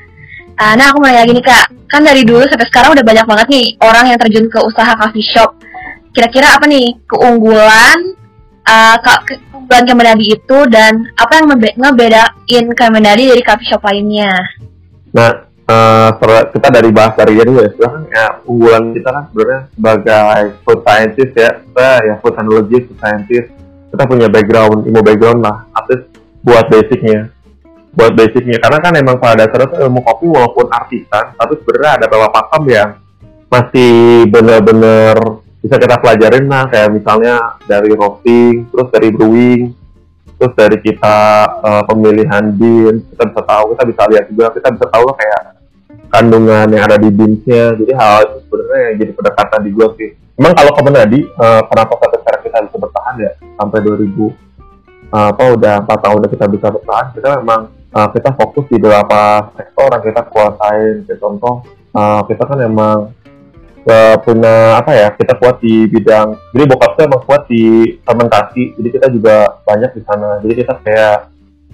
Uh, 0.58 0.74
nah 0.74 0.90
aku 0.90 0.98
mau 0.98 1.06
nanya 1.06 1.22
gini 1.22 1.38
kak, 1.38 1.70
kan 1.86 2.02
dari 2.02 2.26
dulu 2.26 2.42
sampai 2.50 2.66
sekarang 2.66 2.90
udah 2.98 3.06
banyak 3.06 3.26
banget 3.30 3.46
nih 3.46 3.66
orang 3.78 4.10
yang 4.10 4.18
terjun 4.18 4.50
ke 4.50 4.58
usaha 4.58 4.90
coffee 4.98 5.22
shop. 5.30 5.54
Kira-kira 6.10 6.58
apa 6.58 6.66
nih 6.66 6.98
keunggulan 7.06 8.18
uh, 8.66 8.96
keunggulan 8.98 9.84
Kemendadi 9.86 10.34
itu 10.34 10.58
dan 10.66 11.14
apa 11.14 11.38
yang 11.38 11.46
ngebedain 11.78 12.64
Kemendadi 12.74 13.30
dari 13.30 13.42
coffee 13.46 13.70
shop 13.70 13.86
lainnya? 13.86 14.34
Nah, 15.14 15.46
uh, 15.70 16.10
kita 16.50 16.68
dari 16.74 16.90
bahas 16.90 17.14
dari 17.14 17.38
ini 17.38 17.54
ya, 17.54 17.70
sebenarnya 17.70 18.02
ya 18.10 18.26
unggulan 18.42 18.82
kita 18.98 19.08
kan 19.14 19.24
sebenarnya 19.30 19.62
sebagai 19.70 20.42
food 20.66 20.80
scientist 20.82 21.32
ya, 21.38 21.50
kita 21.54 21.88
ya 22.02 22.14
food 22.18 22.34
technology, 22.34 22.76
food 22.82 22.98
scientist, 22.98 23.48
kita 23.94 24.02
punya 24.10 24.26
background, 24.26 24.90
ilmu 24.90 25.06
background 25.06 25.38
lah, 25.38 25.70
artis 25.70 26.02
buat 26.42 26.66
basicnya 26.66 27.30
buat 27.92 28.12
basicnya. 28.16 28.58
Karena 28.60 28.78
kan 28.80 28.92
emang 28.96 29.16
pada 29.20 29.46
dasarnya 29.46 29.68
tuh 29.72 29.80
ilmu 29.86 30.00
kopi 30.04 30.26
walaupun 30.28 30.66
artisan 30.68 31.34
tapi 31.36 31.52
sebenarnya 31.62 31.92
ada 32.02 32.06
beberapa 32.08 32.30
pakam 32.32 32.62
yang 32.68 32.90
masih 33.48 34.28
bener-bener 34.28 35.16
bisa 35.60 35.76
kita 35.80 35.96
pelajarin 36.00 36.46
lah. 36.48 36.64
Kayak 36.68 36.88
misalnya 36.92 37.34
dari 37.64 37.90
roasting 37.92 38.68
terus 38.68 38.88
dari 38.92 39.08
brewing 39.12 39.62
terus 40.38 40.54
dari 40.54 40.78
kita 40.78 41.18
uh, 41.66 41.82
pemilihan 41.82 42.54
bean 42.54 43.02
kita 43.10 43.26
bisa 43.26 43.42
tahu 43.42 43.74
kita 43.74 43.84
bisa 43.90 44.02
lihat 44.06 44.24
juga 44.30 44.54
kita 44.54 44.70
bisa 44.70 44.86
tahu 44.86 45.02
lah 45.10 45.16
kayak 45.18 45.42
kandungan 46.14 46.66
yang 46.70 46.86
ada 46.86 46.94
di 46.94 47.10
beansnya 47.10 47.74
jadi 47.74 47.92
hal 47.98 48.18
itu 48.22 48.36
sebenarnya 48.46 48.80
yang 48.86 48.96
jadi 49.02 49.12
pendekatan 49.18 49.60
di 49.66 49.70
gua 49.74 49.88
sih. 49.98 50.10
Emang 50.38 50.54
kalau 50.54 50.70
ke 50.70 50.82
Menadi 50.86 51.20
uh, 51.34 51.62
kenapa 51.66 51.98
sampai 51.98 52.18
sekarang 52.22 52.42
kita 52.46 52.58
bisa 52.70 52.76
bertahan 52.78 53.14
ya? 53.18 53.32
Sampai 53.58 53.78
2000 53.82 53.98
uh, 53.98 54.30
apa 55.34 55.44
udah 55.58 55.74
empat 55.82 55.98
tahun 55.98 56.18
kita 56.30 56.46
bisa 56.46 56.66
bertahan. 56.70 57.06
Kita 57.18 57.28
memang 57.42 57.60
uh, 57.92 58.08
kita 58.12 58.30
fokus 58.36 58.64
di 58.68 58.76
beberapa 58.80 59.52
sektor 59.56 59.88
yang 59.92 60.04
kita 60.04 60.22
kuasain. 60.28 60.96
Contoh 61.18 61.64
uh, 61.94 62.20
kita 62.28 62.42
kan 62.44 62.58
emang 62.60 62.98
uh, 63.88 64.16
punya 64.20 64.80
apa 64.80 64.90
ya 64.92 65.08
kita 65.14 65.36
kuat 65.38 65.60
di 65.62 65.88
bidang 65.88 66.36
jadi 66.52 66.64
bokap 66.68 66.90
tuh 66.98 67.04
emang 67.08 67.22
kuat 67.24 67.42
di 67.48 67.96
fermentasi 68.04 68.76
jadi 68.80 68.88
kita 68.88 69.06
juga 69.12 69.36
banyak 69.64 69.90
di 69.96 70.02
sana. 70.04 70.40
Jadi 70.44 70.52
kita 70.64 70.72
kayak 70.84 71.16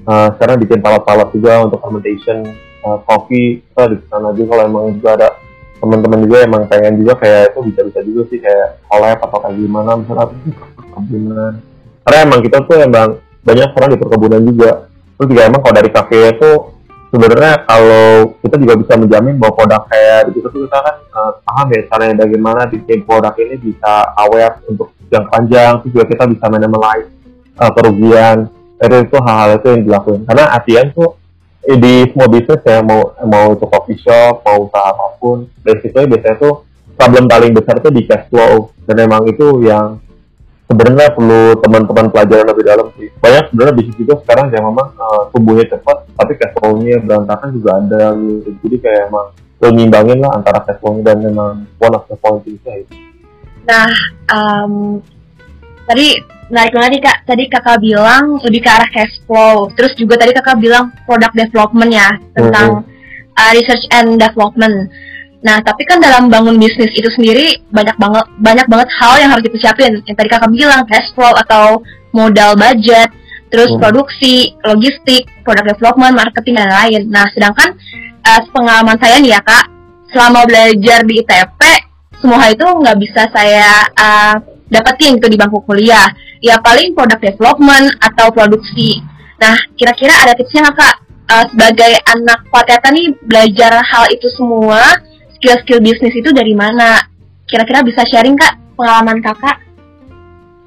uh, 0.06 0.28
sekarang 0.38 0.56
bikin 0.62 0.78
palat-palat 0.82 1.28
juga 1.34 1.64
untuk 1.66 1.78
fermentation 1.82 2.44
uh, 2.86 2.98
coffee 3.06 3.62
kita 3.62 3.82
di 3.90 3.96
sana 4.10 4.30
juga. 4.34 4.56
Kalau 4.56 4.64
emang 4.68 4.84
juga 4.96 5.10
ada 5.18 5.28
teman-teman 5.82 6.24
juga 6.24 6.38
emang 6.48 6.62
pengen 6.64 6.96
juga 6.96 7.12
kayak 7.20 7.52
itu 7.52 7.60
bisa-bisa 7.68 8.00
juga 8.00 8.22
sih 8.32 8.40
kayak 8.40 8.80
collab 8.88 9.18
atau 9.20 9.38
kayak 9.42 9.56
gimana 9.58 9.90
misalnya. 10.00 10.26
Perkebunan 10.78 11.54
karena 12.04 12.18
emang 12.20 12.40
kita 12.44 12.58
tuh 12.68 12.76
emang 12.84 13.10
banyak 13.44 13.68
orang 13.72 13.90
di 13.92 13.98
perkebunan 13.98 14.42
juga 14.44 14.70
terus 15.24 15.40
juga 15.40 15.48
emang 15.48 15.60
kalau 15.64 15.74
dari 15.80 15.88
kafe 15.88 16.36
itu 16.36 16.50
sebenarnya 17.08 17.64
kalau 17.64 18.36
kita 18.44 18.56
juga 18.60 18.74
bisa 18.76 18.92
menjamin 19.00 19.40
bahwa 19.40 19.56
produk 19.56 19.82
kayak 19.88 20.20
gitu 20.36 20.46
tuh 20.52 20.60
kita 20.68 20.78
kan 20.84 20.96
uh, 21.16 21.32
paham 21.48 21.66
ya 21.72 21.80
caranya 21.88 22.14
bagaimana 22.28 22.62
bikin 22.68 23.00
produk 23.08 23.32
ini 23.40 23.56
bisa 23.56 23.92
aware 24.20 24.60
untuk 24.68 24.92
jangka 25.08 25.32
panjang 25.32 25.72
terus 25.80 25.92
juga 25.96 26.04
kita 26.12 26.24
bisa 26.28 26.44
minimize 26.52 27.08
uh, 27.56 27.72
kerugian. 27.72 28.52
Itu 28.84 28.96
itu 29.00 29.16
hal-hal 29.16 29.50
itu 29.56 29.68
yang 29.72 29.82
dilakukan 29.88 30.20
karena 30.28 30.44
artian 30.52 30.86
tuh 30.92 31.16
eh, 31.64 31.78
di 31.80 32.04
semua 32.12 32.28
bisnis 32.28 32.60
ya 32.60 32.84
mau 32.84 33.16
mau 33.24 33.56
itu 33.56 33.64
coffee 33.64 33.96
shop 33.96 34.44
mau 34.44 34.68
usaha 34.68 34.92
apa 34.92 35.16
pun 35.16 35.48
basically 35.64 36.04
biasanya 36.04 36.36
tuh 36.36 36.68
problem 37.00 37.24
paling 37.24 37.56
besar 37.56 37.80
itu 37.80 37.88
di 37.88 38.04
cash 38.04 38.28
flow. 38.28 38.76
Dan 38.84 39.08
emang 39.08 39.24
itu 39.24 39.64
yang 39.64 40.03
sebenarnya 40.68 41.12
perlu 41.12 41.58
teman-teman 41.60 42.06
pelajaran 42.08 42.46
lebih 42.48 42.64
dalam 42.64 42.86
sih. 42.96 43.08
Banyak 43.20 43.52
sebenarnya 43.52 43.74
bisnis 43.76 43.96
juga 44.00 44.14
sekarang 44.24 44.46
yang 44.52 44.64
memang 44.68 44.88
uh, 44.96 45.22
tumbuhnya 45.30 45.66
cepat 45.68 45.96
tapi 46.16 46.32
cash 46.40 46.54
flow-nya 46.56 47.00
berantakan 47.04 47.48
juga 47.56 47.70
ada 47.80 48.02
gitu. 48.16 48.48
Jadi 48.64 48.76
kayak 48.80 49.02
emang 49.12 49.26
lo 49.62 49.68
ngimbangin 49.70 50.18
lah 50.20 50.30
antara 50.36 50.58
cash 50.64 50.80
flow 50.80 51.00
dan 51.00 51.22
memang 51.22 51.64
one 51.80 51.94
of 51.94 52.04
the 52.10 52.16
point 52.18 52.44
itu 52.44 52.68
nah 53.64 53.88
um, 54.28 55.00
tadi 55.88 56.20
menarik 56.52 56.72
banget 56.76 56.90
nih 56.96 57.02
kak. 57.02 57.18
Tadi 57.24 57.44
kakak 57.48 57.78
bilang 57.80 58.24
lebih 58.44 58.60
ke 58.60 58.70
arah 58.70 58.90
cash 58.92 59.16
flow. 59.24 59.72
Terus 59.72 59.96
juga 59.96 60.20
tadi 60.20 60.36
kakak 60.36 60.60
bilang 60.60 60.92
product 61.08 61.34
development 61.36 61.90
ya 61.92 62.08
tentang 62.36 62.84
mm 62.84 62.84
-hmm. 62.84 63.40
uh, 63.40 63.50
research 63.56 63.84
and 63.92 64.20
development 64.20 64.92
Nah, 65.44 65.60
tapi 65.60 65.84
kan 65.84 66.00
dalam 66.00 66.32
bangun 66.32 66.56
bisnis 66.56 66.88
itu 66.96 67.04
sendiri 67.12 67.60
banyak 67.68 68.00
banget 68.00 68.24
banyak 68.40 68.64
banget 68.64 68.88
hal 68.96 69.20
yang 69.20 69.30
harus 69.36 69.44
dipersiapin. 69.44 70.00
Yang 70.08 70.16
tadi 70.16 70.28
kakak 70.32 70.50
bilang, 70.56 70.88
cash 70.88 71.12
flow 71.12 71.36
atau 71.36 71.84
modal 72.16 72.56
budget, 72.56 73.12
terus 73.52 73.68
hmm. 73.68 73.78
produksi, 73.78 74.56
logistik, 74.64 75.28
product 75.44 75.76
development, 75.76 76.16
marketing 76.16 76.56
dan 76.56 76.72
lain. 76.72 77.00
Nah, 77.12 77.28
sedangkan 77.36 77.76
uh, 78.24 78.40
pengalaman 78.56 78.96
saya 78.96 79.20
nih 79.20 79.36
ya 79.36 79.40
kak, 79.44 79.68
selama 80.16 80.48
belajar 80.48 81.04
di 81.04 81.20
ITP, 81.20 81.60
semua 82.24 82.40
hal 82.40 82.56
itu 82.56 82.64
nggak 82.64 82.96
bisa 83.04 83.28
saya 83.28 83.84
uh, 84.00 84.40
dapetin 84.72 85.20
ke 85.20 85.28
di 85.28 85.36
bangku 85.36 85.60
kuliah. 85.68 86.08
Ya 86.40 86.56
paling 86.64 86.96
product 86.96 87.20
development 87.20 87.92
atau 88.00 88.32
produksi. 88.32 88.96
Nah, 89.44 89.60
kira-kira 89.76 90.24
ada 90.24 90.32
tipsnya 90.32 90.72
nggak 90.72 90.76
kak? 90.80 90.96
Uh, 91.24 91.44
sebagai 91.52 91.92
anak 92.04 92.48
Fateta 92.52 92.88
nih 92.92 93.12
belajar 93.24 93.80
hal 93.80 94.04
itu 94.12 94.28
semua 94.36 94.80
skill-skill 95.44 95.84
bisnis 95.84 96.16
itu 96.16 96.32
dari 96.32 96.56
mana? 96.56 97.04
Kira-kira 97.44 97.84
bisa 97.84 98.00
sharing 98.08 98.32
kak 98.32 98.56
pengalaman 98.80 99.20
kakak? 99.20 99.60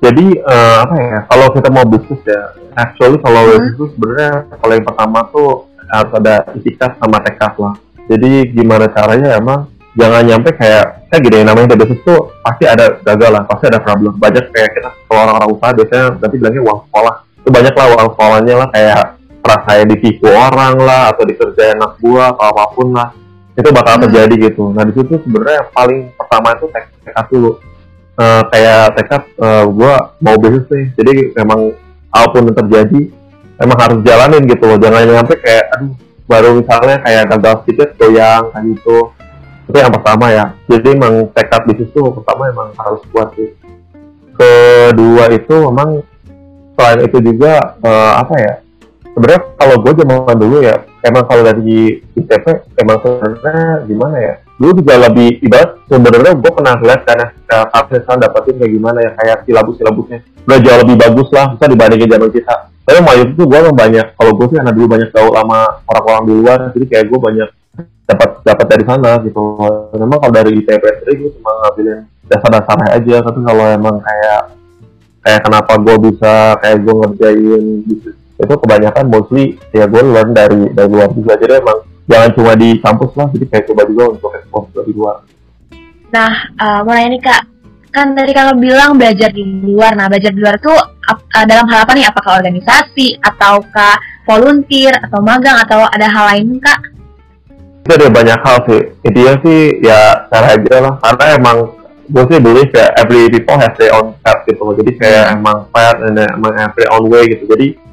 Jadi 0.05 0.37
uh, 0.45 0.85
apa 0.85 0.95
ya? 1.01 1.19
Kalau 1.25 1.49
kita 1.49 1.73
mau 1.73 1.81
bisnis 1.89 2.21
ya, 2.21 2.53
actually 2.77 3.17
kalau 3.17 3.41
hmm. 3.41 3.73
bisnis 3.73 3.89
sebenarnya 3.97 4.31
kalau 4.61 4.73
yang 4.77 4.85
pertama 4.85 5.19
tuh 5.33 5.49
harus 5.89 6.11
ada 6.21 6.35
itikat 6.53 6.93
sama 7.01 7.17
tekad 7.25 7.57
lah. 7.57 7.73
Jadi 8.05 8.53
gimana 8.53 8.85
caranya 8.93 9.41
emang 9.41 9.65
jangan 9.97 10.21
nyampe 10.21 10.53
kayak 10.53 11.09
kayak 11.09 11.21
gini 11.25 11.41
namanya 11.41 11.73
bisnis 11.73 11.97
tuh 12.05 12.37
pasti 12.45 12.69
ada 12.69 13.01
gagal 13.01 13.33
lah, 13.33 13.43
pasti 13.49 13.73
ada 13.73 13.81
problem. 13.81 14.13
Banyak 14.13 14.53
kayak 14.53 14.69
kita 14.77 14.89
kalau 15.09 15.25
orang-orang 15.25 15.49
usaha 15.57 15.71
biasanya 15.73 16.05
nanti 16.21 16.35
bilangnya 16.37 16.61
uang 16.61 16.79
sekolah. 16.85 17.15
Itu 17.41 17.49
banyak 17.49 17.73
lah 17.73 17.85
uang 17.97 18.09
sekolahnya 18.13 18.53
lah 18.61 18.67
kayak 18.69 19.03
perasaan 19.41 19.89
ditipu 19.89 20.29
orang 20.29 20.77
lah 20.77 21.09
atau 21.09 21.25
dikerjain 21.25 21.81
anak 21.81 21.97
buah 21.97 22.37
atau 22.37 22.45
apa 22.45 22.63
pun 22.77 22.93
lah 22.93 23.09
itu 23.57 23.69
bakal 23.73 23.97
hmm. 23.97 24.03
terjadi 24.07 24.35
gitu. 24.53 24.63
Nah 24.69 24.85
di 24.85 24.93
situ 24.93 25.17
sebenarnya 25.17 25.65
yang 25.65 25.69
paling 25.73 25.99
pertama 26.13 26.47
itu 26.53 26.65
tekad 27.01 27.27
dulu. 27.33 27.51
Uh, 28.17 28.41
kayak 28.49 28.97
tekad 28.97 29.21
uh, 29.37 29.45
eh, 29.45 29.65
gue 29.69 29.93
mau 30.21 30.35
bisnis 30.37 30.65
nih. 30.69 30.85
Jadi 30.93 31.13
memang 31.37 31.59
apa 32.13 32.25
pun 32.33 32.45
yang 32.45 32.57
terjadi 32.57 33.01
emang 33.57 33.77
harus 33.81 33.99
jalanin 34.05 34.43
gitu 34.45 34.63
loh. 34.69 34.77
Jangan 34.77 35.01
nyampe 35.09 35.33
kayak 35.41 35.65
aduh 35.73 35.93
baru 36.27 36.49
misalnya 36.61 36.97
kayak 37.01 37.23
gagal 37.33 37.53
sedikit 37.65 37.89
goyang 37.97 38.45
kayak 38.53 38.65
gitu. 38.77 38.97
Itu 39.67 39.77
yang 39.77 39.93
pertama 39.93 40.25
ya. 40.29 40.45
Jadi 40.69 40.87
emang 40.93 41.13
tekad 41.33 41.61
bisnis 41.65 41.89
tuh 41.93 42.13
pertama 42.13 42.53
emang 42.53 42.69
harus 42.77 43.01
kuat 43.09 43.33
sih. 43.33 43.49
Kedua 44.37 45.33
itu 45.33 45.55
memang 45.65 46.05
selain 46.77 47.09
itu 47.09 47.17
juga 47.25 47.73
uh, 47.81 48.21
apa 48.21 48.35
ya 48.37 48.53
sebenarnya 49.17 49.41
kalau 49.57 49.75
gue 49.81 49.93
zaman 49.97 50.37
dulu 50.37 50.57
ya 50.61 50.77
emang 51.01 51.25
kalau 51.25 51.41
dari 51.41 52.05
ITP 52.13 52.45
emang 52.77 53.01
sebenarnya 53.01 53.81
gimana 53.89 54.17
ya 54.21 54.33
dulu 54.61 54.71
juga 54.77 54.93
lebih 55.09 55.41
ibarat 55.41 55.69
sebenarnya 55.89 56.37
gue 56.37 56.51
pernah 56.53 56.77
lihat 56.77 57.01
karena 57.01 57.25
kasus 57.49 58.05
sekarang 58.05 58.21
dapetin 58.21 58.55
kayak 58.61 58.73
gimana 58.77 58.97
ya 59.01 59.11
kayak 59.17 59.37
silabus 59.49 59.75
silabusnya 59.81 60.21
udah 60.45 60.59
jauh 60.61 60.79
lebih 60.85 60.95
bagus 61.01 61.27
lah 61.33 61.45
bisa 61.51 61.65
dibandingin 61.67 62.07
zaman 62.07 62.29
kita. 62.31 62.55
Tapi 62.87 63.03
mayoritas 63.03 63.35
itu 63.35 63.43
gue 63.43 63.57
emang 63.59 63.75
banyak 63.75 64.05
kalau 64.15 64.31
gue 64.31 64.45
sih 64.47 64.55
karena 64.55 64.71
dulu 64.71 64.87
banyak 64.87 65.09
tahu 65.11 65.27
lama 65.35 65.59
orang-orang 65.91 66.23
di 66.23 66.33
luar 66.39 66.59
jadi 66.71 66.85
kayak 66.87 67.05
gue 67.11 67.19
banyak 67.19 67.49
dapat 68.07 68.29
dapat 68.47 68.65
dari 68.71 68.83
sana 68.87 69.11
gitu. 69.27 69.43
Memang 69.97 70.17
kalau 70.23 70.33
dari 70.33 70.51
ITP 70.55 70.83
sendiri 71.03 71.13
gue 71.19 71.31
cuma 71.35 71.51
ngambilin 71.51 71.99
dasar-dasarnya 72.31 72.87
aja 72.95 73.15
tapi 73.27 73.39
kalau 73.43 73.65
emang 73.67 73.95
kayak 73.99 74.41
kayak 75.19 75.41
kenapa 75.43 75.73
gue 75.75 75.95
bisa 76.07 76.33
kayak 76.63 76.77
gue 76.79 76.93
ngerjain 76.95 77.63
bisnis 77.83 78.17
itu 78.37 78.53
kebanyakan 78.53 79.05
mostly 79.09 79.57
ya 79.73 79.89
gue 79.89 80.01
learn 80.01 80.31
dari 80.31 80.69
dari 80.73 80.89
luar 80.89 81.09
juga. 81.13 81.33
Jadi 81.41 81.53
emang 81.57 81.77
jangan 82.07 82.29
cuma 82.37 82.51
di 82.53 82.69
kampus 82.79 83.11
lah 83.17 83.27
jadi 83.33 83.45
kayak 83.49 83.65
coba 83.73 83.81
juga 83.89 84.03
untuk 84.13 84.31
ekspor 84.37 84.83
di 84.85 84.93
luar. 84.93 85.17
Nah 86.13 86.33
uh, 86.55 86.79
mau 86.85 86.93
nanya 86.93 87.09
nih 87.17 87.21
kak. 87.21 87.43
Kan 87.91 88.13
tadi 88.13 88.31
kalau 88.31 88.53
bilang 88.53 88.95
belajar 88.95 89.33
di 89.33 89.43
luar. 89.43 89.97
Nah 89.97 90.05
belajar 90.05 90.31
di 90.31 90.39
luar 90.39 90.55
itu 90.61 90.69
uh, 90.69 91.45
dalam 91.49 91.65
hal 91.65 91.83
apa 91.83 91.91
nih? 91.97 92.05
Apakah 92.05 92.37
organisasi 92.39 93.17
ataukah 93.25 93.97
volunteer 94.29 94.93
atau 95.01 95.19
magang 95.23 95.57
atau 95.65 95.83
ada 95.89 96.05
hal 96.05 96.25
lain 96.35 96.61
kak? 96.61 96.79
Itu 97.87 97.91
ada 97.97 98.07
banyak 98.11 98.39
hal 98.43 98.57
sih. 98.69 98.81
Intinya 99.01 99.33
sih 99.41 99.59
ya 99.81 100.29
cara 100.29 100.53
aja 100.53 100.75
lah. 100.77 100.93
Karena 101.01 101.25
emang 101.41 101.57
gue 102.07 102.23
sih 102.31 102.39
believe 102.39 102.71
ya 102.71 102.87
every 102.95 103.27
people 103.27 103.59
has 103.59 103.75
their 103.75 103.91
own 103.91 104.15
path 104.23 104.47
gitu 104.47 104.63
jadi 104.79 104.91
kayak 104.95 105.25
hmm. 105.27 105.35
emang 105.43 105.57
path 105.75 105.99
and 106.07 106.15
emang 106.15 106.55
every 106.55 106.87
own 106.93 107.03
way 107.11 107.27
gitu. 107.27 107.43
Jadi 107.51 107.86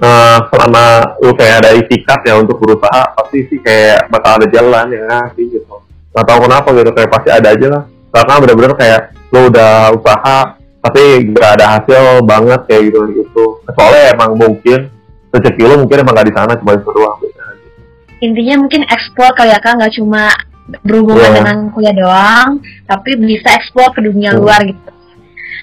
uh, 0.00 0.38
selama 0.48 0.84
lu 1.20 1.32
kayak 1.36 1.64
ada 1.64 1.70
itikat 1.76 2.20
ya 2.24 2.34
untuk 2.40 2.56
berusaha 2.58 3.14
pasti 3.14 3.46
sih 3.52 3.58
kayak 3.60 4.08
bakal 4.08 4.40
ada 4.40 4.46
jalan 4.48 4.86
ya 4.90 5.30
sih 5.36 5.46
gitu 5.48 5.76
nggak 6.10 6.26
tahu 6.26 6.38
kenapa 6.48 6.68
gitu 6.74 6.90
kayak 6.90 7.10
pasti 7.12 7.28
ada 7.30 7.48
aja 7.54 7.66
lah 7.70 7.82
karena 8.10 8.34
bener-bener 8.42 8.72
kayak 8.74 9.00
lu 9.30 9.40
udah 9.46 9.94
usaha 9.94 10.38
tapi 10.80 11.02
nggak 11.30 11.50
ada 11.60 11.66
hasil 11.78 12.24
banget 12.24 12.60
kayak 12.66 12.82
gitu 12.90 12.98
gitu 13.14 13.44
soalnya 13.76 14.16
emang 14.16 14.34
mungkin 14.34 14.90
rezeki 15.30 15.62
lu 15.62 15.86
mungkin 15.86 16.02
emang 16.02 16.14
gak 16.18 16.26
di 16.26 16.34
sana 16.34 16.52
cuma 16.58 16.74
itu 16.74 16.90
doang 16.90 17.18
intinya 18.20 18.54
mungkin 18.66 18.82
eksplor 18.84 19.32
kali 19.32 19.54
ya 19.54 19.60
kan 19.62 19.80
nggak 19.80 19.94
cuma 19.96 20.34
berhubungan 20.84 21.24
yeah. 21.24 21.36
dengan 21.40 21.56
kuliah 21.72 21.94
doang 21.96 22.48
tapi 22.84 23.16
bisa 23.16 23.48
eksplor 23.54 23.90
ke 23.94 24.00
dunia 24.04 24.34
hmm. 24.34 24.38
luar 24.40 24.60
gitu 24.66 24.90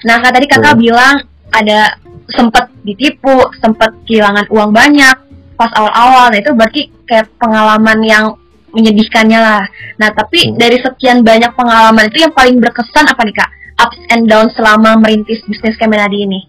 nah 0.06 0.16
kan 0.22 0.30
tadi 0.32 0.46
kakak 0.48 0.74
hmm. 0.78 0.82
bilang 0.82 1.14
ada 1.52 1.96
sempat 2.32 2.68
ditipu, 2.84 3.48
sempat 3.60 3.94
kehilangan 4.04 4.48
uang 4.52 4.70
banyak 4.72 5.16
pas 5.58 5.70
awal-awal. 5.74 6.30
Nah 6.30 6.38
itu 6.38 6.50
berarti 6.54 6.82
kayak 7.08 7.28
pengalaman 7.40 7.98
yang 8.04 8.24
menyedihkannya 8.72 9.40
lah. 9.40 9.64
Nah 9.98 10.08
tapi 10.12 10.52
hmm. 10.52 10.60
dari 10.60 10.78
sekian 10.78 11.24
banyak 11.24 11.50
pengalaman 11.56 12.06
itu 12.08 12.22
yang 12.22 12.32
paling 12.32 12.60
berkesan 12.60 13.08
apa 13.08 13.22
nih 13.24 13.36
kak? 13.36 13.50
Ups 13.78 14.00
and 14.10 14.26
down 14.26 14.50
selama 14.58 14.98
merintis 14.98 15.42
bisnis 15.46 15.78
Kemenadi 15.78 16.26
ini? 16.26 16.40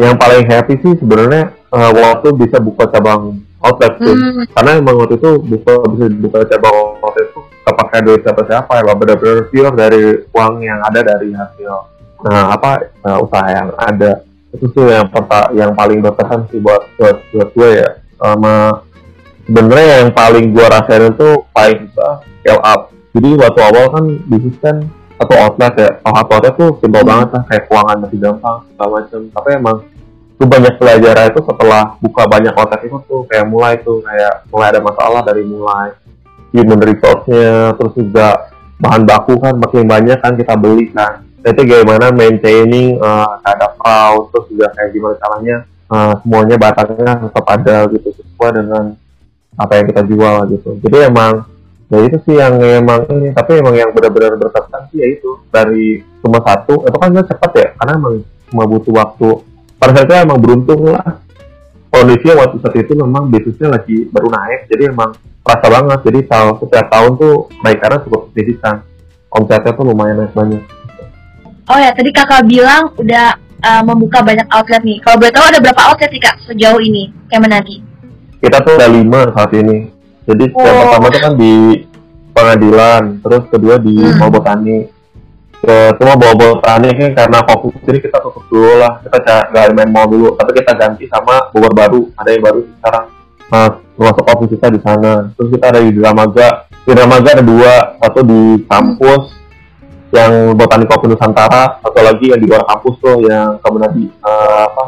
Yang 0.00 0.16
paling 0.16 0.44
happy 0.48 0.74
sih 0.80 0.92
sebenarnya 0.96 1.52
uh, 1.68 1.92
waktu 1.92 2.32
bisa 2.38 2.56
buka 2.62 2.88
cabang 2.88 3.44
outlet 3.60 3.92
sih. 4.00 4.14
Hmm. 4.14 4.44
Karena 4.56 4.70
emang 4.80 4.96
waktu 5.04 5.20
itu 5.20 5.30
buka 5.42 5.72
bisa 5.92 6.04
buka 6.16 6.38
cabang 6.48 6.96
outlet 7.02 7.28
itu 7.28 7.40
kepakai 7.68 8.00
duit 8.00 8.20
siapa 8.24 8.42
siapa 8.48 8.72
ya, 8.80 8.94
benar-benar 8.96 9.52
pure 9.52 9.70
dari 9.76 10.02
uang 10.32 10.54
yang 10.64 10.80
ada 10.80 11.00
dari 11.04 11.36
hasil 11.36 11.98
nah 12.18 12.50
apa 12.50 12.82
uh, 13.06 13.22
usaha 13.22 13.46
yang 13.46 13.70
ada 13.78 14.26
itu 14.52 14.66
tuh 14.72 14.88
yang 14.88 15.06
perta 15.12 15.52
yang 15.52 15.76
paling 15.76 16.00
berkesan 16.00 16.48
sih 16.48 16.60
buat 16.60 16.88
buat 16.96 17.16
buat 17.34 17.48
gue 17.52 17.70
ya. 17.84 17.90
Sama 18.16 18.82
sebenarnya 19.44 19.86
yang 20.04 20.10
paling 20.16 20.44
gue 20.56 20.66
rasain 20.66 21.12
itu 21.12 21.28
paling 21.52 21.78
bisa 21.88 22.08
scale 22.40 22.62
up. 22.64 22.80
Jadi 23.12 23.28
waktu 23.36 23.60
awal 23.60 23.84
kan 23.92 24.04
bisnis 24.28 24.56
kan 24.60 24.76
atau 25.18 25.36
outlet 25.36 25.74
ya. 25.76 25.90
Kalau 26.00 26.16
outlet 26.24 26.54
tuh 26.56 26.70
simpel 26.80 27.02
hmm. 27.04 27.10
banget 27.10 27.28
lah 27.34 27.42
kayak 27.50 27.62
keuangan 27.68 27.96
masih 28.00 28.18
gampang 28.18 28.58
segala 28.72 28.90
macam 29.02 29.20
tapi 29.34 29.48
emang 29.52 29.78
tuh 30.38 30.46
banyak 30.46 30.74
pelajaran 30.78 31.24
itu 31.34 31.40
setelah 31.42 31.82
buka 31.98 32.22
banyak 32.30 32.54
outlet 32.54 32.80
itu 32.86 32.96
tuh 33.10 33.20
kayak 33.26 33.46
mulai 33.50 33.74
tuh 33.82 33.98
kayak 34.06 34.46
mulai 34.54 34.66
ada 34.70 34.80
masalah 34.80 35.20
dari 35.26 35.42
mulai 35.42 35.90
human 36.54 36.80
resource-nya 36.80 37.74
terus 37.74 37.92
juga 37.98 38.48
bahan 38.78 39.02
baku 39.02 39.34
kan 39.42 39.58
makin 39.58 39.84
banyak 39.84 40.18
kan 40.22 40.38
kita 40.38 40.54
beli 40.54 40.88
kan 40.94 41.27
itu 41.46 41.60
gimana 41.62 42.10
maintaining 42.10 42.98
uh, 42.98 43.38
ada 43.46 43.70
fraud 43.78 44.34
terus 44.34 44.46
juga 44.50 44.66
kayak 44.74 44.90
gimana 44.90 45.14
caranya 45.22 45.56
uh, 45.86 46.12
semuanya 46.22 46.56
batangnya 46.58 47.12
tetap 47.22 47.44
ada 47.46 47.76
gitu 47.94 48.08
sesuai 48.10 48.50
dengan 48.58 48.84
apa 49.58 49.72
yang 49.74 49.86
kita 49.90 50.02
jual 50.06 50.36
gitu. 50.54 50.70
Jadi 50.82 50.96
emang 51.10 51.32
ya 51.88 51.98
itu 52.04 52.16
sih 52.28 52.36
yang 52.36 52.60
emang 52.60 53.08
ini 53.10 53.32
tapi 53.32 53.58
emang 53.58 53.74
yang 53.74 53.90
benar-benar 53.90 54.36
berkesan 54.36 54.82
sih 54.92 54.98
ya 55.02 55.06
itu 55.08 55.30
dari 55.48 56.04
cuma 56.20 56.38
satu 56.44 56.84
itu 56.84 56.96
kan 57.00 57.10
cepat 57.16 57.50
ya 57.56 57.68
karena 57.80 57.92
emang 57.98 58.14
cuma 58.50 58.64
butuh 58.66 58.94
waktu. 58.94 59.30
Pada 59.78 59.94
saat 59.94 60.06
itu 60.10 60.14
emang 60.14 60.38
beruntung 60.42 60.90
lah. 60.90 61.22
Kondisinya 61.88 62.44
waktu 62.44 62.56
saat 62.60 62.76
itu 62.76 62.92
memang 62.92 63.32
bisnisnya 63.32 63.72
lagi 63.72 64.04
baru 64.12 64.28
naik 64.28 64.68
jadi 64.68 64.92
emang 64.92 65.14
terasa 65.42 65.66
banget. 65.70 65.98
Jadi 66.06 66.18
setiap 66.28 66.86
tahun 66.92 67.12
tuh 67.16 67.34
naik 67.62 67.78
karena 67.78 67.98
cukup 68.04 68.20
signifikan. 68.34 68.84
Omsetnya 69.28 69.72
tuh 69.76 69.84
lumayan 69.88 70.24
naik 70.24 70.32
banyak 70.32 70.77
oh 71.68 71.78
ya 71.78 71.90
tadi 71.92 72.10
kakak 72.10 72.48
bilang 72.48 72.90
udah 72.96 73.36
uh, 73.64 73.82
membuka 73.84 74.24
banyak 74.24 74.48
outlet 74.52 74.82
nih. 74.84 74.98
Kalau 75.04 75.16
boleh 75.20 75.32
tahu 75.32 75.44
ada 75.48 75.58
berapa 75.60 75.82
outlet 75.92 76.10
nih 76.10 76.22
kak 76.22 76.36
sejauh 76.48 76.80
ini 76.80 77.12
Kemenadi 77.28 77.88
kita 78.38 78.62
tuh 78.62 78.78
ada 78.78 78.88
lima 78.90 79.34
saat 79.34 79.50
ini. 79.54 79.90
Jadi 80.28 80.44
oh. 80.54 80.62
yang 80.62 80.78
pertama 80.86 81.06
tuh 81.10 81.20
kan 81.22 81.34
di 81.34 81.54
pengadilan 82.30 83.02
terus 83.24 83.42
kedua 83.50 83.74
di 83.82 83.94
hmm. 83.98 84.16
Mall 84.18 84.32
Botani. 84.32 84.78
Ke 85.58 85.90
semua 85.98 86.14
bawa 86.14 86.38
botani 86.38 86.94
kan 86.94 87.10
karena 87.18 87.42
fokus 87.42 87.74
jadi 87.82 87.98
kita 87.98 88.22
tutup 88.22 88.46
dulu 88.46 88.78
lah. 88.78 89.02
Kita 89.02 89.50
nggak 89.50 89.74
main 89.74 89.90
mall 89.90 90.06
dulu 90.06 90.38
tapi 90.38 90.54
kita 90.54 90.70
ganti 90.78 91.10
sama 91.10 91.50
Bogor 91.50 91.74
baru. 91.74 92.02
Ada 92.14 92.30
yang 92.30 92.42
baru 92.46 92.60
sekarang. 92.78 93.06
Mas 93.50 93.74
masuk 93.98 94.24
office 94.30 94.54
kita 94.54 94.70
di 94.70 94.78
sana. 94.86 95.34
Terus 95.34 95.50
kita 95.50 95.74
ada 95.74 95.80
di 95.82 95.90
Dramaga 95.98 96.48
di 96.70 96.92
Dramaga 96.94 97.28
ada 97.34 97.42
dua 97.42 97.72
satu 97.98 98.20
di 98.22 98.42
kampus 98.70 99.34
yang 100.08 100.56
botani 100.56 100.88
kopi 100.88 101.06
Nusantara 101.10 101.80
satu 101.84 102.00
lagi 102.00 102.32
yang 102.32 102.40
di 102.40 102.48
luar 102.48 102.64
kampus 102.64 102.94
tuh 103.00 103.16
yang 103.28 103.60
kamu 103.60 103.76
nanti 103.80 104.02
uh, 104.24 104.64
apa 104.68 104.84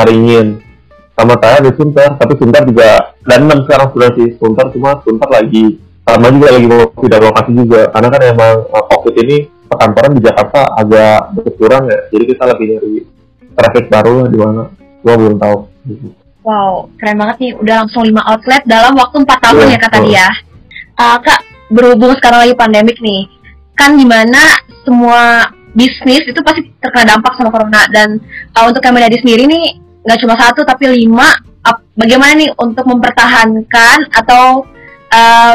Caringin. 0.00 0.60
Sama 1.16 1.36
saya 1.36 1.60
di 1.60 1.70
Sunter 1.76 2.16
tapi 2.16 2.32
Sunter 2.40 2.64
juga 2.64 3.12
dan 3.28 3.44
enam 3.44 3.68
sekarang 3.68 3.92
sudah 3.92 4.10
sih. 4.16 4.28
Sunter 4.40 4.72
cuma 4.72 4.96
Sunter 5.04 5.28
lagi. 5.28 5.76
Sama 6.08 6.32
juga 6.32 6.48
lagi 6.56 6.66
mau 6.66 6.88
tidak 7.04 7.20
lokasi 7.20 7.50
juga 7.52 7.80
karena 7.92 8.08
kan 8.08 8.20
emang 8.24 8.54
uh, 8.72 8.84
covid 8.88 9.14
ini 9.20 9.36
perkantoran 9.68 10.16
di 10.16 10.20
Jakarta 10.24 10.60
agak 10.80 11.20
berkurang 11.36 11.84
ya. 11.92 11.98
Jadi 12.08 12.24
kita 12.34 12.42
lagi 12.48 12.64
nyari 12.64 12.94
traffic 13.52 13.84
baru 13.92 14.24
di 14.26 14.38
mana. 14.40 14.62
Gua 15.00 15.14
belum 15.16 15.36
tahu. 15.36 15.56
Wow 16.40 16.88
keren 16.96 17.20
banget 17.20 17.36
nih. 17.44 17.52
Udah 17.60 17.74
langsung 17.84 18.02
lima 18.08 18.24
outlet 18.24 18.64
dalam 18.64 18.96
waktu 18.96 19.16
empat 19.20 19.38
tahun 19.44 19.60
yeah, 19.60 19.72
ya 19.76 19.78
kata 19.84 19.98
oh. 20.00 20.04
dia 20.08 20.26
uh, 21.00 21.16
kak 21.20 21.40
berhubung 21.72 22.12
sekarang 22.20 22.44
lagi 22.44 22.54
pandemik 22.56 22.98
nih 23.00 23.24
kan 23.80 23.96
gimana 23.96 24.60
semua 24.84 25.48
bisnis 25.72 26.28
itu 26.28 26.36
pasti 26.44 26.68
terkena 26.76 27.16
dampak 27.16 27.32
sama 27.40 27.48
corona 27.48 27.88
dan 27.88 28.20
uh, 28.52 28.68
untuk 28.68 28.84
Kemenadi 28.84 29.24
sendiri 29.24 29.48
nih 29.48 29.80
nggak 30.04 30.20
cuma 30.20 30.36
satu 30.36 30.60
tapi 30.68 30.92
lima 30.92 31.32
uh, 31.64 31.78
bagaimana 31.96 32.36
nih 32.36 32.52
untuk 32.60 32.84
mempertahankan 32.84 34.12
atau 34.12 34.68
uh, 35.08 35.54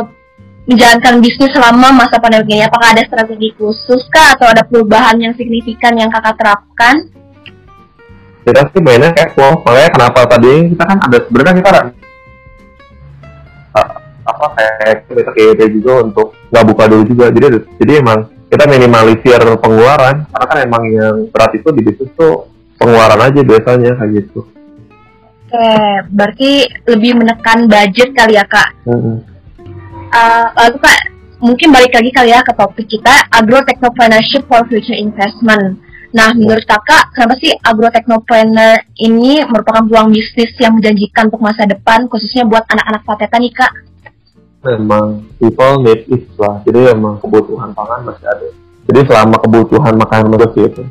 menjalankan 0.65 1.21
bisnis 1.21 1.53
selama 1.53 1.93
masa 1.93 2.17
pandemi 2.17 2.57
ini? 2.57 2.65
Apakah 2.65 2.97
ada 2.97 3.05
strategi 3.05 3.53
khusus 3.53 4.01
kah 4.09 4.33
atau 4.33 4.49
ada 4.49 4.65
perubahan 4.65 5.13
yang 5.21 5.33
signifikan 5.37 5.93
yang 5.93 6.09
kakak 6.09 6.41
terapkan? 6.41 7.05
Kita 8.45 8.61
sih 8.73 8.81
mainnya 8.81 9.13
kayak 9.13 9.33
flow, 9.33 9.61
makanya 9.61 9.89
kenapa 9.93 10.19
tadi 10.29 10.73
kita 10.73 10.83
kan 10.85 10.97
ada 11.01 11.17
sebenarnya 11.21 11.53
kita 11.61 11.69
apa 14.25 14.45
kayak 14.57 14.95
kita 15.05 15.31
kayak 15.31 15.69
juga 15.69 15.91
untuk 16.01 16.27
nggak 16.49 16.65
buka 16.65 16.83
dulu 16.89 17.03
juga 17.05 17.25
jadi 17.29 17.61
jadi 17.77 17.91
emang 18.01 18.19
kita 18.49 18.63
minimalisir 18.65 19.41
pengeluaran 19.61 20.25
karena 20.29 20.45
kan 20.45 20.57
emang 20.61 20.83
yang 20.89 21.15
berat 21.29 21.51
itu 21.53 21.69
di 21.73 21.81
bisnis 21.81 22.11
tuh 22.17 22.49
pengeluaran 22.81 23.21
aja 23.21 23.41
biasanya 23.41 23.93
kayak 23.97 24.11
gitu. 24.21 24.45
Oke, 25.45 25.71
berarti 26.09 26.51
lebih 26.89 27.21
menekan 27.21 27.69
budget 27.69 28.11
kali 28.11 28.35
ya 28.35 28.45
kak. 28.49 28.69
Mm 28.83 28.99
-hmm 28.99 29.35
uh, 30.15 30.47
lalu 30.55 30.77
kak 30.79 30.99
mungkin 31.43 31.69
balik 31.75 31.93
lagi 31.93 32.11
kali 32.15 32.31
ya 32.31 32.41
ke 32.41 32.53
topik 32.55 32.87
kita 32.87 33.27
agro 33.29 33.61
technopreneur 33.67 34.23
for 34.47 34.63
future 34.71 34.95
investment. 34.95 35.83
Nah, 36.15 36.31
menurut 36.31 36.63
kakak, 36.63 37.11
kenapa 37.11 37.35
sih 37.43 37.51
agro 37.59 37.91
technopreneur 37.91 38.79
ini 39.03 39.43
merupakan 39.51 39.83
peluang 39.83 40.15
bisnis 40.15 40.47
yang 40.63 40.79
menjanjikan 40.79 41.27
untuk 41.27 41.43
masa 41.43 41.67
depan, 41.67 42.07
khususnya 42.07 42.47
buat 42.47 42.63
anak-anak 42.71 43.03
Pateta 43.03 43.35
nih 43.35 43.51
kak? 43.51 43.73
Memang 44.65 45.21
people 45.37 45.85
need 45.85 46.09
it 46.09 46.25
lah, 46.41 46.57
jadi 46.65 46.97
memang 46.97 47.21
kebutuhan 47.21 47.69
pangan 47.77 48.01
masih 48.09 48.25
ada. 48.25 48.47
Jadi 48.89 48.99
selama 49.05 49.37
kebutuhan 49.37 49.93
makanan 49.93 50.33
masih 50.33 50.65
itu. 50.65 50.83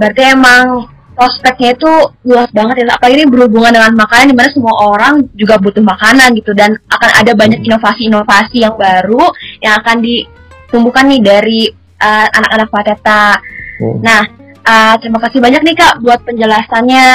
Berarti 0.00 0.22
emang 0.32 0.88
prospeknya 1.20 1.76
itu 1.76 1.92
luas 2.24 2.48
banget 2.56 2.80
ya 2.80 2.96
apalagi 2.96 3.20
ini 3.20 3.28
berhubungan 3.28 3.76
dengan 3.76 3.92
makanan 3.92 4.32
di 4.32 4.36
mana 4.40 4.48
semua 4.48 4.72
orang 4.72 5.28
juga 5.36 5.60
butuh 5.60 5.84
makanan 5.84 6.32
gitu 6.32 6.56
dan 6.56 6.72
akan 6.88 7.10
ada 7.12 7.36
banyak 7.36 7.60
inovasi-inovasi 7.60 8.64
yang 8.64 8.72
baru 8.80 9.28
yang 9.60 9.76
akan 9.84 10.00
ditumbuhkan 10.00 11.12
nih 11.12 11.20
dari 11.20 11.60
uh, 12.00 12.26
anak-anak 12.40 12.68
Pateta. 12.72 13.36
Hmm. 13.76 14.00
Nah, 14.00 14.22
uh, 14.64 14.94
terima 14.96 15.20
kasih 15.20 15.44
banyak 15.44 15.60
nih 15.60 15.76
kak 15.76 16.00
buat 16.00 16.20
penjelasannya. 16.24 17.06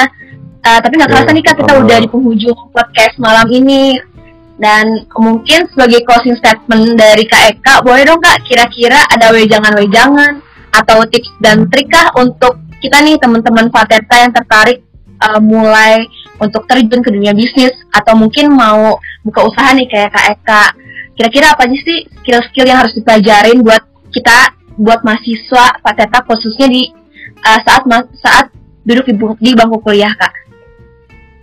Uh, 0.62 0.78
tapi 0.82 0.92
nggak 0.98 1.10
kerasa 1.10 1.30
nih 1.34 1.44
kak 1.46 1.56
kita 1.62 1.72
udah 1.82 1.98
di 1.98 2.08
penghujung 2.10 2.58
podcast 2.70 3.14
malam 3.18 3.46
ini 3.50 3.98
dan 4.56 5.04
mungkin 5.12 5.68
sebagai 5.68 6.00
closing 6.08 6.36
statement 6.40 6.96
dari 6.96 7.28
Kak 7.28 7.56
Eka, 7.56 7.74
boleh 7.84 8.08
dong 8.08 8.20
Kak 8.24 8.40
kira-kira 8.48 9.04
ada 9.12 9.28
wejangan-wejangan 9.32 10.40
atau 10.72 11.04
tips 11.08 11.28
dan 11.40 11.68
trik 11.68 11.92
kah 11.92 12.12
untuk 12.16 12.56
kita 12.80 13.00
nih 13.04 13.20
teman-teman 13.20 13.68
Fateta 13.68 14.16
yang 14.16 14.32
tertarik 14.32 14.84
uh, 15.20 15.40
mulai 15.40 16.04
untuk 16.40 16.68
terjun 16.68 17.00
ke 17.00 17.08
dunia 17.12 17.32
bisnis 17.32 17.72
atau 17.92 18.16
mungkin 18.16 18.52
mau 18.52 19.00
buka 19.24 19.44
usaha 19.44 19.72
nih 19.76 19.88
kayak 19.88 20.12
Kak 20.12 20.26
Eka. 20.40 20.64
Kira-kira 21.16 21.56
apa 21.56 21.64
aja 21.64 21.76
sih 21.80 22.04
skill-skill 22.20 22.68
yang 22.68 22.80
harus 22.84 22.92
dipelajarin 22.92 23.64
buat 23.64 23.80
kita 24.12 24.52
buat 24.76 25.00
mahasiswa 25.04 25.80
Fateta 25.80 26.20
khususnya 26.28 26.68
di 26.68 26.92
uh, 27.44 27.60
saat 27.64 27.84
saat 28.20 28.46
duduk 28.84 29.04
di, 29.08 29.14
di 29.40 29.50
bangku 29.56 29.80
kuliah 29.80 30.12
Kak? 30.16 30.45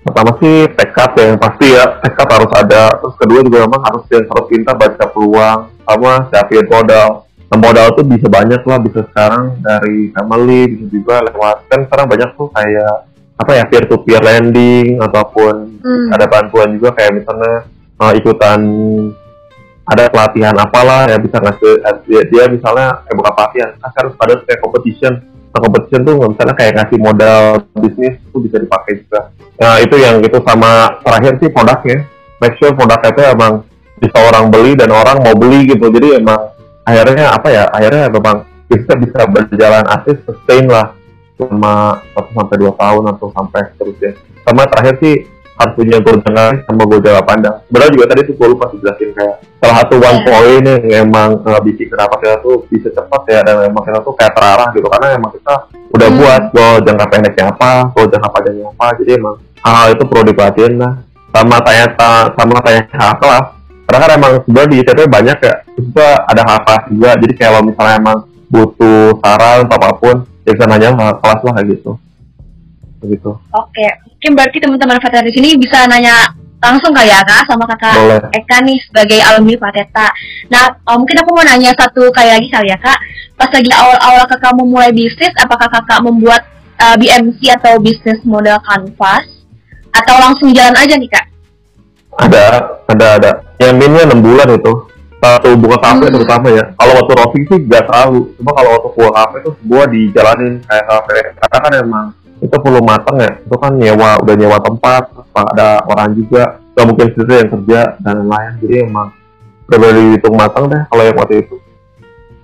Pertama 0.03 0.35
sih 0.43 0.67
tekad 0.75 1.11
ya, 1.15 1.23
yang 1.31 1.39
pasti 1.39 1.67
ya 1.71 1.85
tekad 2.03 2.27
harus 2.27 2.51
ada. 2.59 2.83
Terus 2.99 3.15
kedua 3.15 3.39
juga 3.39 3.57
memang 3.63 3.81
harus 3.87 4.03
yang 4.11 4.27
harus 4.27 4.45
pintar 4.51 4.75
baca 4.75 5.05
peluang 5.07 5.59
sama 5.87 6.11
siapin 6.27 6.67
modal 6.67 7.23
modal 7.57 7.93
tuh 7.93 8.05
bisa 8.05 8.27
banyak 8.29 8.61
lah 8.65 8.79
bisa 8.81 9.05
sekarang 9.09 9.61
dari 9.61 10.09
family 10.13 10.61
bisa 10.73 10.85
juga 10.89 11.15
lewat 11.21 11.69
kan 11.69 11.79
sekarang 11.85 12.05
banyak 12.09 12.29
tuh 12.33 12.49
kayak 12.49 12.95
apa 13.33 13.51
ya 13.57 13.63
peer 13.65 13.83
to 13.89 13.97
peer 14.05 14.21
lending 14.21 15.01
ataupun 15.01 15.81
hmm. 15.81 16.07
ada 16.13 16.25
bantuan 16.29 16.77
juga 16.77 16.93
kayak 16.93 17.21
misalnya 17.21 17.55
uh, 17.97 18.13
ikutan 18.13 18.59
ada 19.83 20.07
pelatihan 20.07 20.55
apalah 20.55 21.11
ya 21.11 21.19
bisa 21.19 21.43
ngasih 21.43 21.73
eh, 21.83 21.95
dia, 22.07 22.21
dia 22.29 22.43
misalnya 22.47 23.03
kayak 23.03 23.17
buka 23.19 23.31
pelatihan 23.35 23.69
kan 23.81 23.91
harus 23.99 24.13
pada 24.15 24.33
kayak 24.39 24.61
competition 24.63 25.13
nah 25.19 25.32
competition 25.61 26.01
tuh 26.05 26.15
misalnya 26.29 26.55
kayak 26.57 26.73
ngasih 26.77 26.97
modal 27.01 27.37
bisnis 27.77 28.15
itu 28.17 28.37
bisa 28.41 28.57
dipakai 28.57 29.05
juga. 29.05 29.29
Nah 29.61 29.77
itu 29.81 29.95
yang 30.01 30.21
itu 30.21 30.37
sama 30.41 31.01
terakhir 31.05 31.37
sih 31.37 31.49
produknya. 31.53 31.97
Make 32.41 32.55
sure 32.57 32.73
produknya 32.73 33.09
itu 33.13 33.21
emang 33.33 33.53
bisa 34.01 34.17
orang 34.19 34.49
beli 34.49 34.73
dan 34.73 34.89
orang 34.89 35.21
mau 35.21 35.35
beli 35.37 35.69
gitu. 35.69 35.89
Jadi 35.93 36.17
emang 36.17 36.53
akhirnya 36.83 37.31
apa 37.31 37.47
ya 37.53 37.63
akhirnya 37.69 38.09
memang 38.09 38.43
kita 38.67 38.93
bisa 38.97 39.21
berjalan 39.29 39.85
asli 39.85 40.17
sustain 40.25 40.65
lah 40.65 40.91
selama 41.37 42.01
satu 42.13 42.29
sampai 42.33 42.55
dua 42.57 42.73
tahun 42.73 43.03
atau 43.13 43.27
sampai 43.31 43.61
seterusnya. 43.73 44.11
Sama 44.43 44.63
terakhir 44.67 44.95
sih 44.99 45.15
harus 45.53 45.73
punya 45.77 45.97
gojangan 46.01 46.53
sama 46.65 46.83
gojala 46.89 47.21
pandang. 47.21 47.55
Sebenarnya 47.69 47.91
juga 47.93 48.05
tadi 48.09 48.21
tuh 48.25 48.35
gue 48.35 48.47
lupa 48.57 48.65
jelasin 48.73 49.09
kayak 49.13 49.35
salah 49.61 49.75
satu 49.85 49.95
one 50.01 50.19
yeah. 50.19 50.25
point 50.25 50.63
yang 50.65 50.81
emang 51.07 51.29
uh, 51.45 51.61
bikin 51.61 51.87
kenapa 51.93 52.15
kita 52.17 52.35
tuh 52.41 52.65
bisa 52.67 52.89
cepat 52.89 53.21
ya 53.29 53.39
dan 53.45 53.69
emang 53.69 53.83
kita 53.85 53.99
tuh 54.01 54.13
kayak 54.17 54.33
terarah 54.33 54.69
gitu. 54.73 54.87
Karena 54.89 55.07
emang 55.13 55.31
kita 55.31 55.53
udah 55.93 56.09
hmm. 56.09 56.19
buat 56.19 56.43
goal 56.51 56.75
jangka 56.81 57.05
pendeknya 57.07 57.45
apa 57.53 57.69
goal 57.93 58.07
jangka 58.09 58.29
panjangnya 58.33 58.65
apa. 58.73 58.87
Jadi 58.97 59.11
emang 59.13 59.35
hal-hal 59.61 59.87
itu 59.93 60.03
perlu 60.09 60.23
diperhatiin 60.25 60.73
lah. 60.81 60.93
Sama 61.33 61.57
tanya 61.61 61.85
sama 62.33 62.57
tanya 62.61 62.81
kelas. 62.91 63.45
Karena 63.83 63.99
kan 63.99 64.11
emang 64.15 64.31
sebenarnya 64.45 64.69
di 64.69 64.77
ITP 64.81 64.99
banyak 65.05 65.37
ya. 65.37 65.55
Juga 65.77 66.07
ada 66.25 66.41
hal 66.45 66.59
juga. 66.89 67.09
Jadi 67.17 67.33
kalau 67.37 67.59
misalnya 67.61 67.95
emang 68.01 68.17
butuh 68.53 69.17
saran 69.17 69.65
atau 69.65 69.75
apa 69.81 69.89
pun 69.97 70.15
ya 70.45 70.53
bisa 70.53 70.69
nanya 70.69 70.93
ke 70.93 71.05
kelas 71.25 71.41
lah 71.41 71.53
kayak 71.57 71.67
gitu 71.73 71.91
begitu. 73.03 73.35
Oke 73.51 73.87
mungkin 74.23 74.31
berarti 74.39 74.57
teman-teman 74.63 75.03
Fateta 75.03 75.27
di 75.27 75.35
sini 75.35 75.59
bisa 75.59 75.83
nanya 75.83 76.15
langsung 76.63 76.95
kayak 76.95 77.11
ya 77.11 77.19
kak 77.27 77.43
sama 77.43 77.67
kakak 77.67 77.91
Boleh. 77.99 78.19
Eka 78.31 78.57
nih 78.63 78.79
sebagai 78.87 79.19
alumni 79.19 79.55
Fateta. 79.59 80.07
Nah 80.47 80.71
oh, 80.87 80.95
mungkin 80.95 81.19
aku 81.19 81.29
mau 81.35 81.43
nanya 81.43 81.75
satu 81.75 82.07
kayak 82.15 82.39
lagi 82.39 82.47
kali 82.47 82.71
ya 82.71 82.79
kak. 82.79 82.99
Pas 83.35 83.51
lagi 83.51 83.67
awal-awal 83.75 84.23
kakak 84.31 84.55
mau 84.55 84.63
mulai 84.63 84.95
bisnis 84.95 85.35
apakah 85.35 85.67
kakak 85.67 85.99
membuat 85.99 86.47
uh, 86.79 86.95
eh, 86.95 86.95
BMC 86.95 87.51
atau 87.59 87.83
bisnis 87.83 88.23
model 88.23 88.55
canvas 88.63 89.27
atau 89.91 90.15
langsung 90.23 90.55
jalan 90.55 90.79
aja 90.79 90.95
nih 90.95 91.11
kak? 91.11 91.25
Ada 92.23 92.43
ada 92.87 93.07
ada. 93.19 93.31
Yang 93.59 93.73
minnya 93.83 94.07
enam 94.07 94.23
bulan 94.23 94.47
itu. 94.55 94.73
Satu 95.23 95.55
buka 95.55 95.79
kafe 95.79 96.11
hmm. 96.11 96.15
terutama 96.19 96.47
ya. 96.51 96.63
Kalau 96.75 96.93
waktu 96.99 97.11
roasting 97.15 97.43
sih 97.47 97.59
gak 97.67 97.87
terlalu 97.87 98.27
cuma 98.35 98.51
kalau 98.55 98.69
waktu 98.75 98.89
buka 98.91 99.11
kafe 99.15 99.35
itu 99.39 99.51
semua 99.59 99.83
dijalanin 99.87 100.53
kayak 100.63 100.85
kafe. 100.87 101.15
Karena 101.39 101.57
kan 101.59 101.71
emang 101.79 102.05
itu 102.39 102.55
perlu 102.57 102.79
matang 102.81 103.17
ya. 103.19 103.37
Itu 103.43 103.55
kan 103.59 103.75
nyewa 103.77 104.21
udah 104.23 104.35
nyewa 104.37 104.57
tempat 104.63 105.13
ada 105.33 105.83
orang 105.85 106.15
juga. 106.17 106.63
Gak 106.73 106.85
mungkin 106.89 107.07
sendiri 107.13 107.33
yang 107.45 107.51
kerja 107.53 107.79
dan 108.01 108.25
lain-lain 108.25 108.53
jadi 108.65 108.75
emang 108.89 109.13
perlu 109.69 109.89
dihitung 109.93 110.33
matang 110.33 110.65
deh 110.69 110.81
kalau 110.89 111.03
yang 111.05 111.17
waktu 111.17 111.45
itu. 111.45 111.55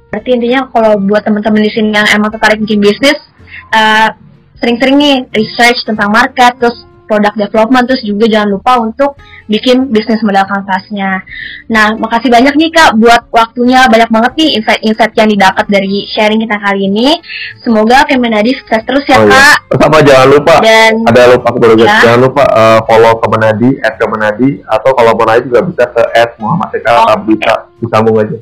Berarti 0.09 0.29
intinya 0.33 0.61
kalau 0.73 0.97
buat 1.01 1.21
teman-teman 1.21 1.61
di 1.65 1.71
sini 1.73 1.93
yang 1.93 2.07
emang 2.13 2.33
tertarik 2.33 2.61
bikin 2.61 2.81
bisnis 2.81 3.17
uh, 3.73 4.09
sering-sering 4.57 4.97
nih 4.97 5.17
research 5.33 5.85
tentang 5.85 6.09
market 6.09 6.53
terus 6.57 6.88
product 7.09 7.35
development 7.41 7.89
terus 7.89 8.05
juga 8.05 8.29
jangan 8.29 8.49
lupa 8.53 8.77
untuk 8.77 9.17
bikin 9.49 9.89
bisnis 9.89 10.21
modal 10.21 10.45
kanvasnya. 10.45 11.25
Nah, 11.73 11.97
makasih 11.97 12.29
banyak 12.29 12.53
nih 12.53 12.69
Kak 12.69 13.01
buat 13.01 13.25
waktunya 13.33 13.89
banyak 13.89 14.09
banget 14.13 14.31
nih 14.37 14.49
insight-insight 14.61 15.13
yang 15.17 15.29
didapat 15.33 15.65
dari 15.65 16.05
sharing 16.13 16.37
kita 16.45 16.57
kali 16.61 16.85
ini. 16.85 17.17
Semoga 17.65 18.05
Kemenadi 18.05 18.53
sukses 18.53 18.85
terus 18.85 19.03
ya 19.09 19.17
oh, 19.17 19.25
iya. 19.25 19.33
Kak. 19.33 19.57
Iya. 19.57 19.75
Sama 19.81 19.97
jangan 20.05 20.27
lupa 20.29 20.53
Dan, 20.61 20.93
ada 21.09 21.21
lupa 21.33 21.47
kepada 21.49 21.73
ya. 21.73 21.97
jangan 22.05 22.19
lupa 22.21 22.43
uh, 22.45 22.79
follow 22.85 23.13
Kemenadi 23.17 23.69
at 23.81 23.97
Kemenadi 23.97 24.49
atau 24.69 24.91
kalau 24.93 25.11
mau 25.17 25.25
naik 25.25 25.49
juga 25.49 25.65
bisa 25.65 25.83
ke 25.89 26.03
at 26.13 26.37
Muhammad 26.37 26.69
Eka 26.77 26.89
oh, 26.93 27.17
bisa 27.25 27.53
disambung 27.81 28.21
aja. 28.21 28.37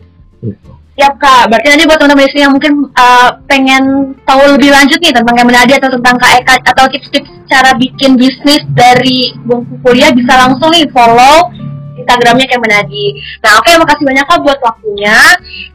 Siap 0.98 1.14
kak, 1.22 1.54
berarti 1.54 1.68
nanti 1.70 1.86
buat 1.86 2.02
teman-teman 2.02 2.26
di 2.26 2.42
yang 2.42 2.54
mungkin 2.58 2.90
uh, 2.98 3.30
pengen 3.46 4.18
tahu 4.26 4.58
lebih 4.58 4.74
lanjut 4.74 4.98
nih 4.98 5.14
tentang 5.14 5.38
Kemenadi 5.38 5.78
atau 5.78 5.94
tentang 5.94 6.18
Kak 6.18 6.42
Eka 6.42 6.56
atau 6.74 6.90
tips-tips 6.90 7.30
cara 7.46 7.78
bikin 7.78 8.18
bisnis 8.18 8.66
dari 8.74 9.30
bangku 9.46 9.78
kuliah 9.86 10.10
bisa 10.10 10.34
langsung 10.34 10.74
nih 10.74 10.90
follow 10.90 11.54
Instagramnya 12.02 12.50
Kemenadi. 12.50 13.14
Nah 13.46 13.62
oke, 13.62 13.70
okay, 13.70 13.78
makasih 13.78 14.06
banyak 14.10 14.26
kak 14.26 14.40
buat 14.42 14.60
waktunya 14.66 15.18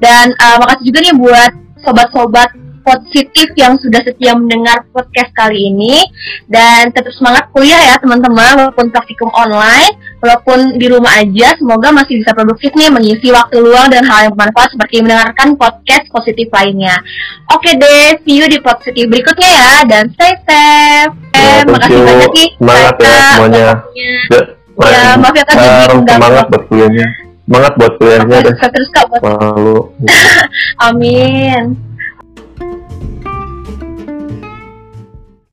dan 0.03 0.35
uh, 0.43 0.59
makasih 0.59 0.85
juga 0.91 0.99
nih 1.07 1.15
buat 1.15 1.51
sobat-sobat 1.87 2.51
positif 2.83 3.49
yang 3.57 3.79
sudah 3.79 4.03
setia 4.05 4.35
mendengar 4.37 4.85
podcast 4.91 5.31
kali 5.35 5.73
ini. 5.73 6.03
Dan 6.47 6.91
tetap 6.93 7.15
semangat 7.17 7.49
kuliah 7.55 7.81
ya 7.81 7.97
teman-teman 7.99 8.59
walaupun 8.59 8.93
praktikum 8.93 9.33
online 9.33 9.97
walaupun 10.23 10.79
di 10.79 10.87
rumah 10.87 11.19
aja 11.19 11.59
semoga 11.59 11.91
masih 11.91 12.23
bisa 12.23 12.31
produktif 12.31 12.71
nih 12.79 12.89
mengisi 12.95 13.35
waktu 13.35 13.59
luang 13.59 13.91
dan 13.91 14.07
hal 14.07 14.31
yang 14.31 14.35
bermanfaat 14.39 14.71
seperti 14.71 15.03
mendengarkan 15.03 15.59
podcast 15.59 16.07
positif 16.15 16.47
lainnya. 16.55 16.95
Oke 17.51 17.75
deh 17.75 18.23
see 18.23 18.39
you 18.39 18.47
di 18.47 18.63
positif 18.63 19.11
berikutnya 19.11 19.51
ya 19.51 19.73
dan 19.91 20.05
stay 20.15 20.35
safe. 20.47 21.13
Ya, 21.35 21.67
makasih 21.67 21.99
banyak 22.07 22.31
nih. 22.31 22.49
Semangat 22.55 22.95
ya 23.03 23.19
semuanya. 23.35 23.67
ya, 24.31 24.41
ya 24.79 25.03
maaf 25.19 25.35
ya 25.35 25.45
kak 25.45 25.57
semangat 26.07 26.47
buat 26.47 26.63
kuliahnya. 26.71 27.07
Semangat 27.43 27.73
buat 27.75 27.93
kuliahnya 27.99 28.37
deh. 28.47 28.55
terus 28.55 28.89
kak 28.95 29.05
buat 29.11 29.21
Lalu. 29.27 29.79
amin 30.87 31.92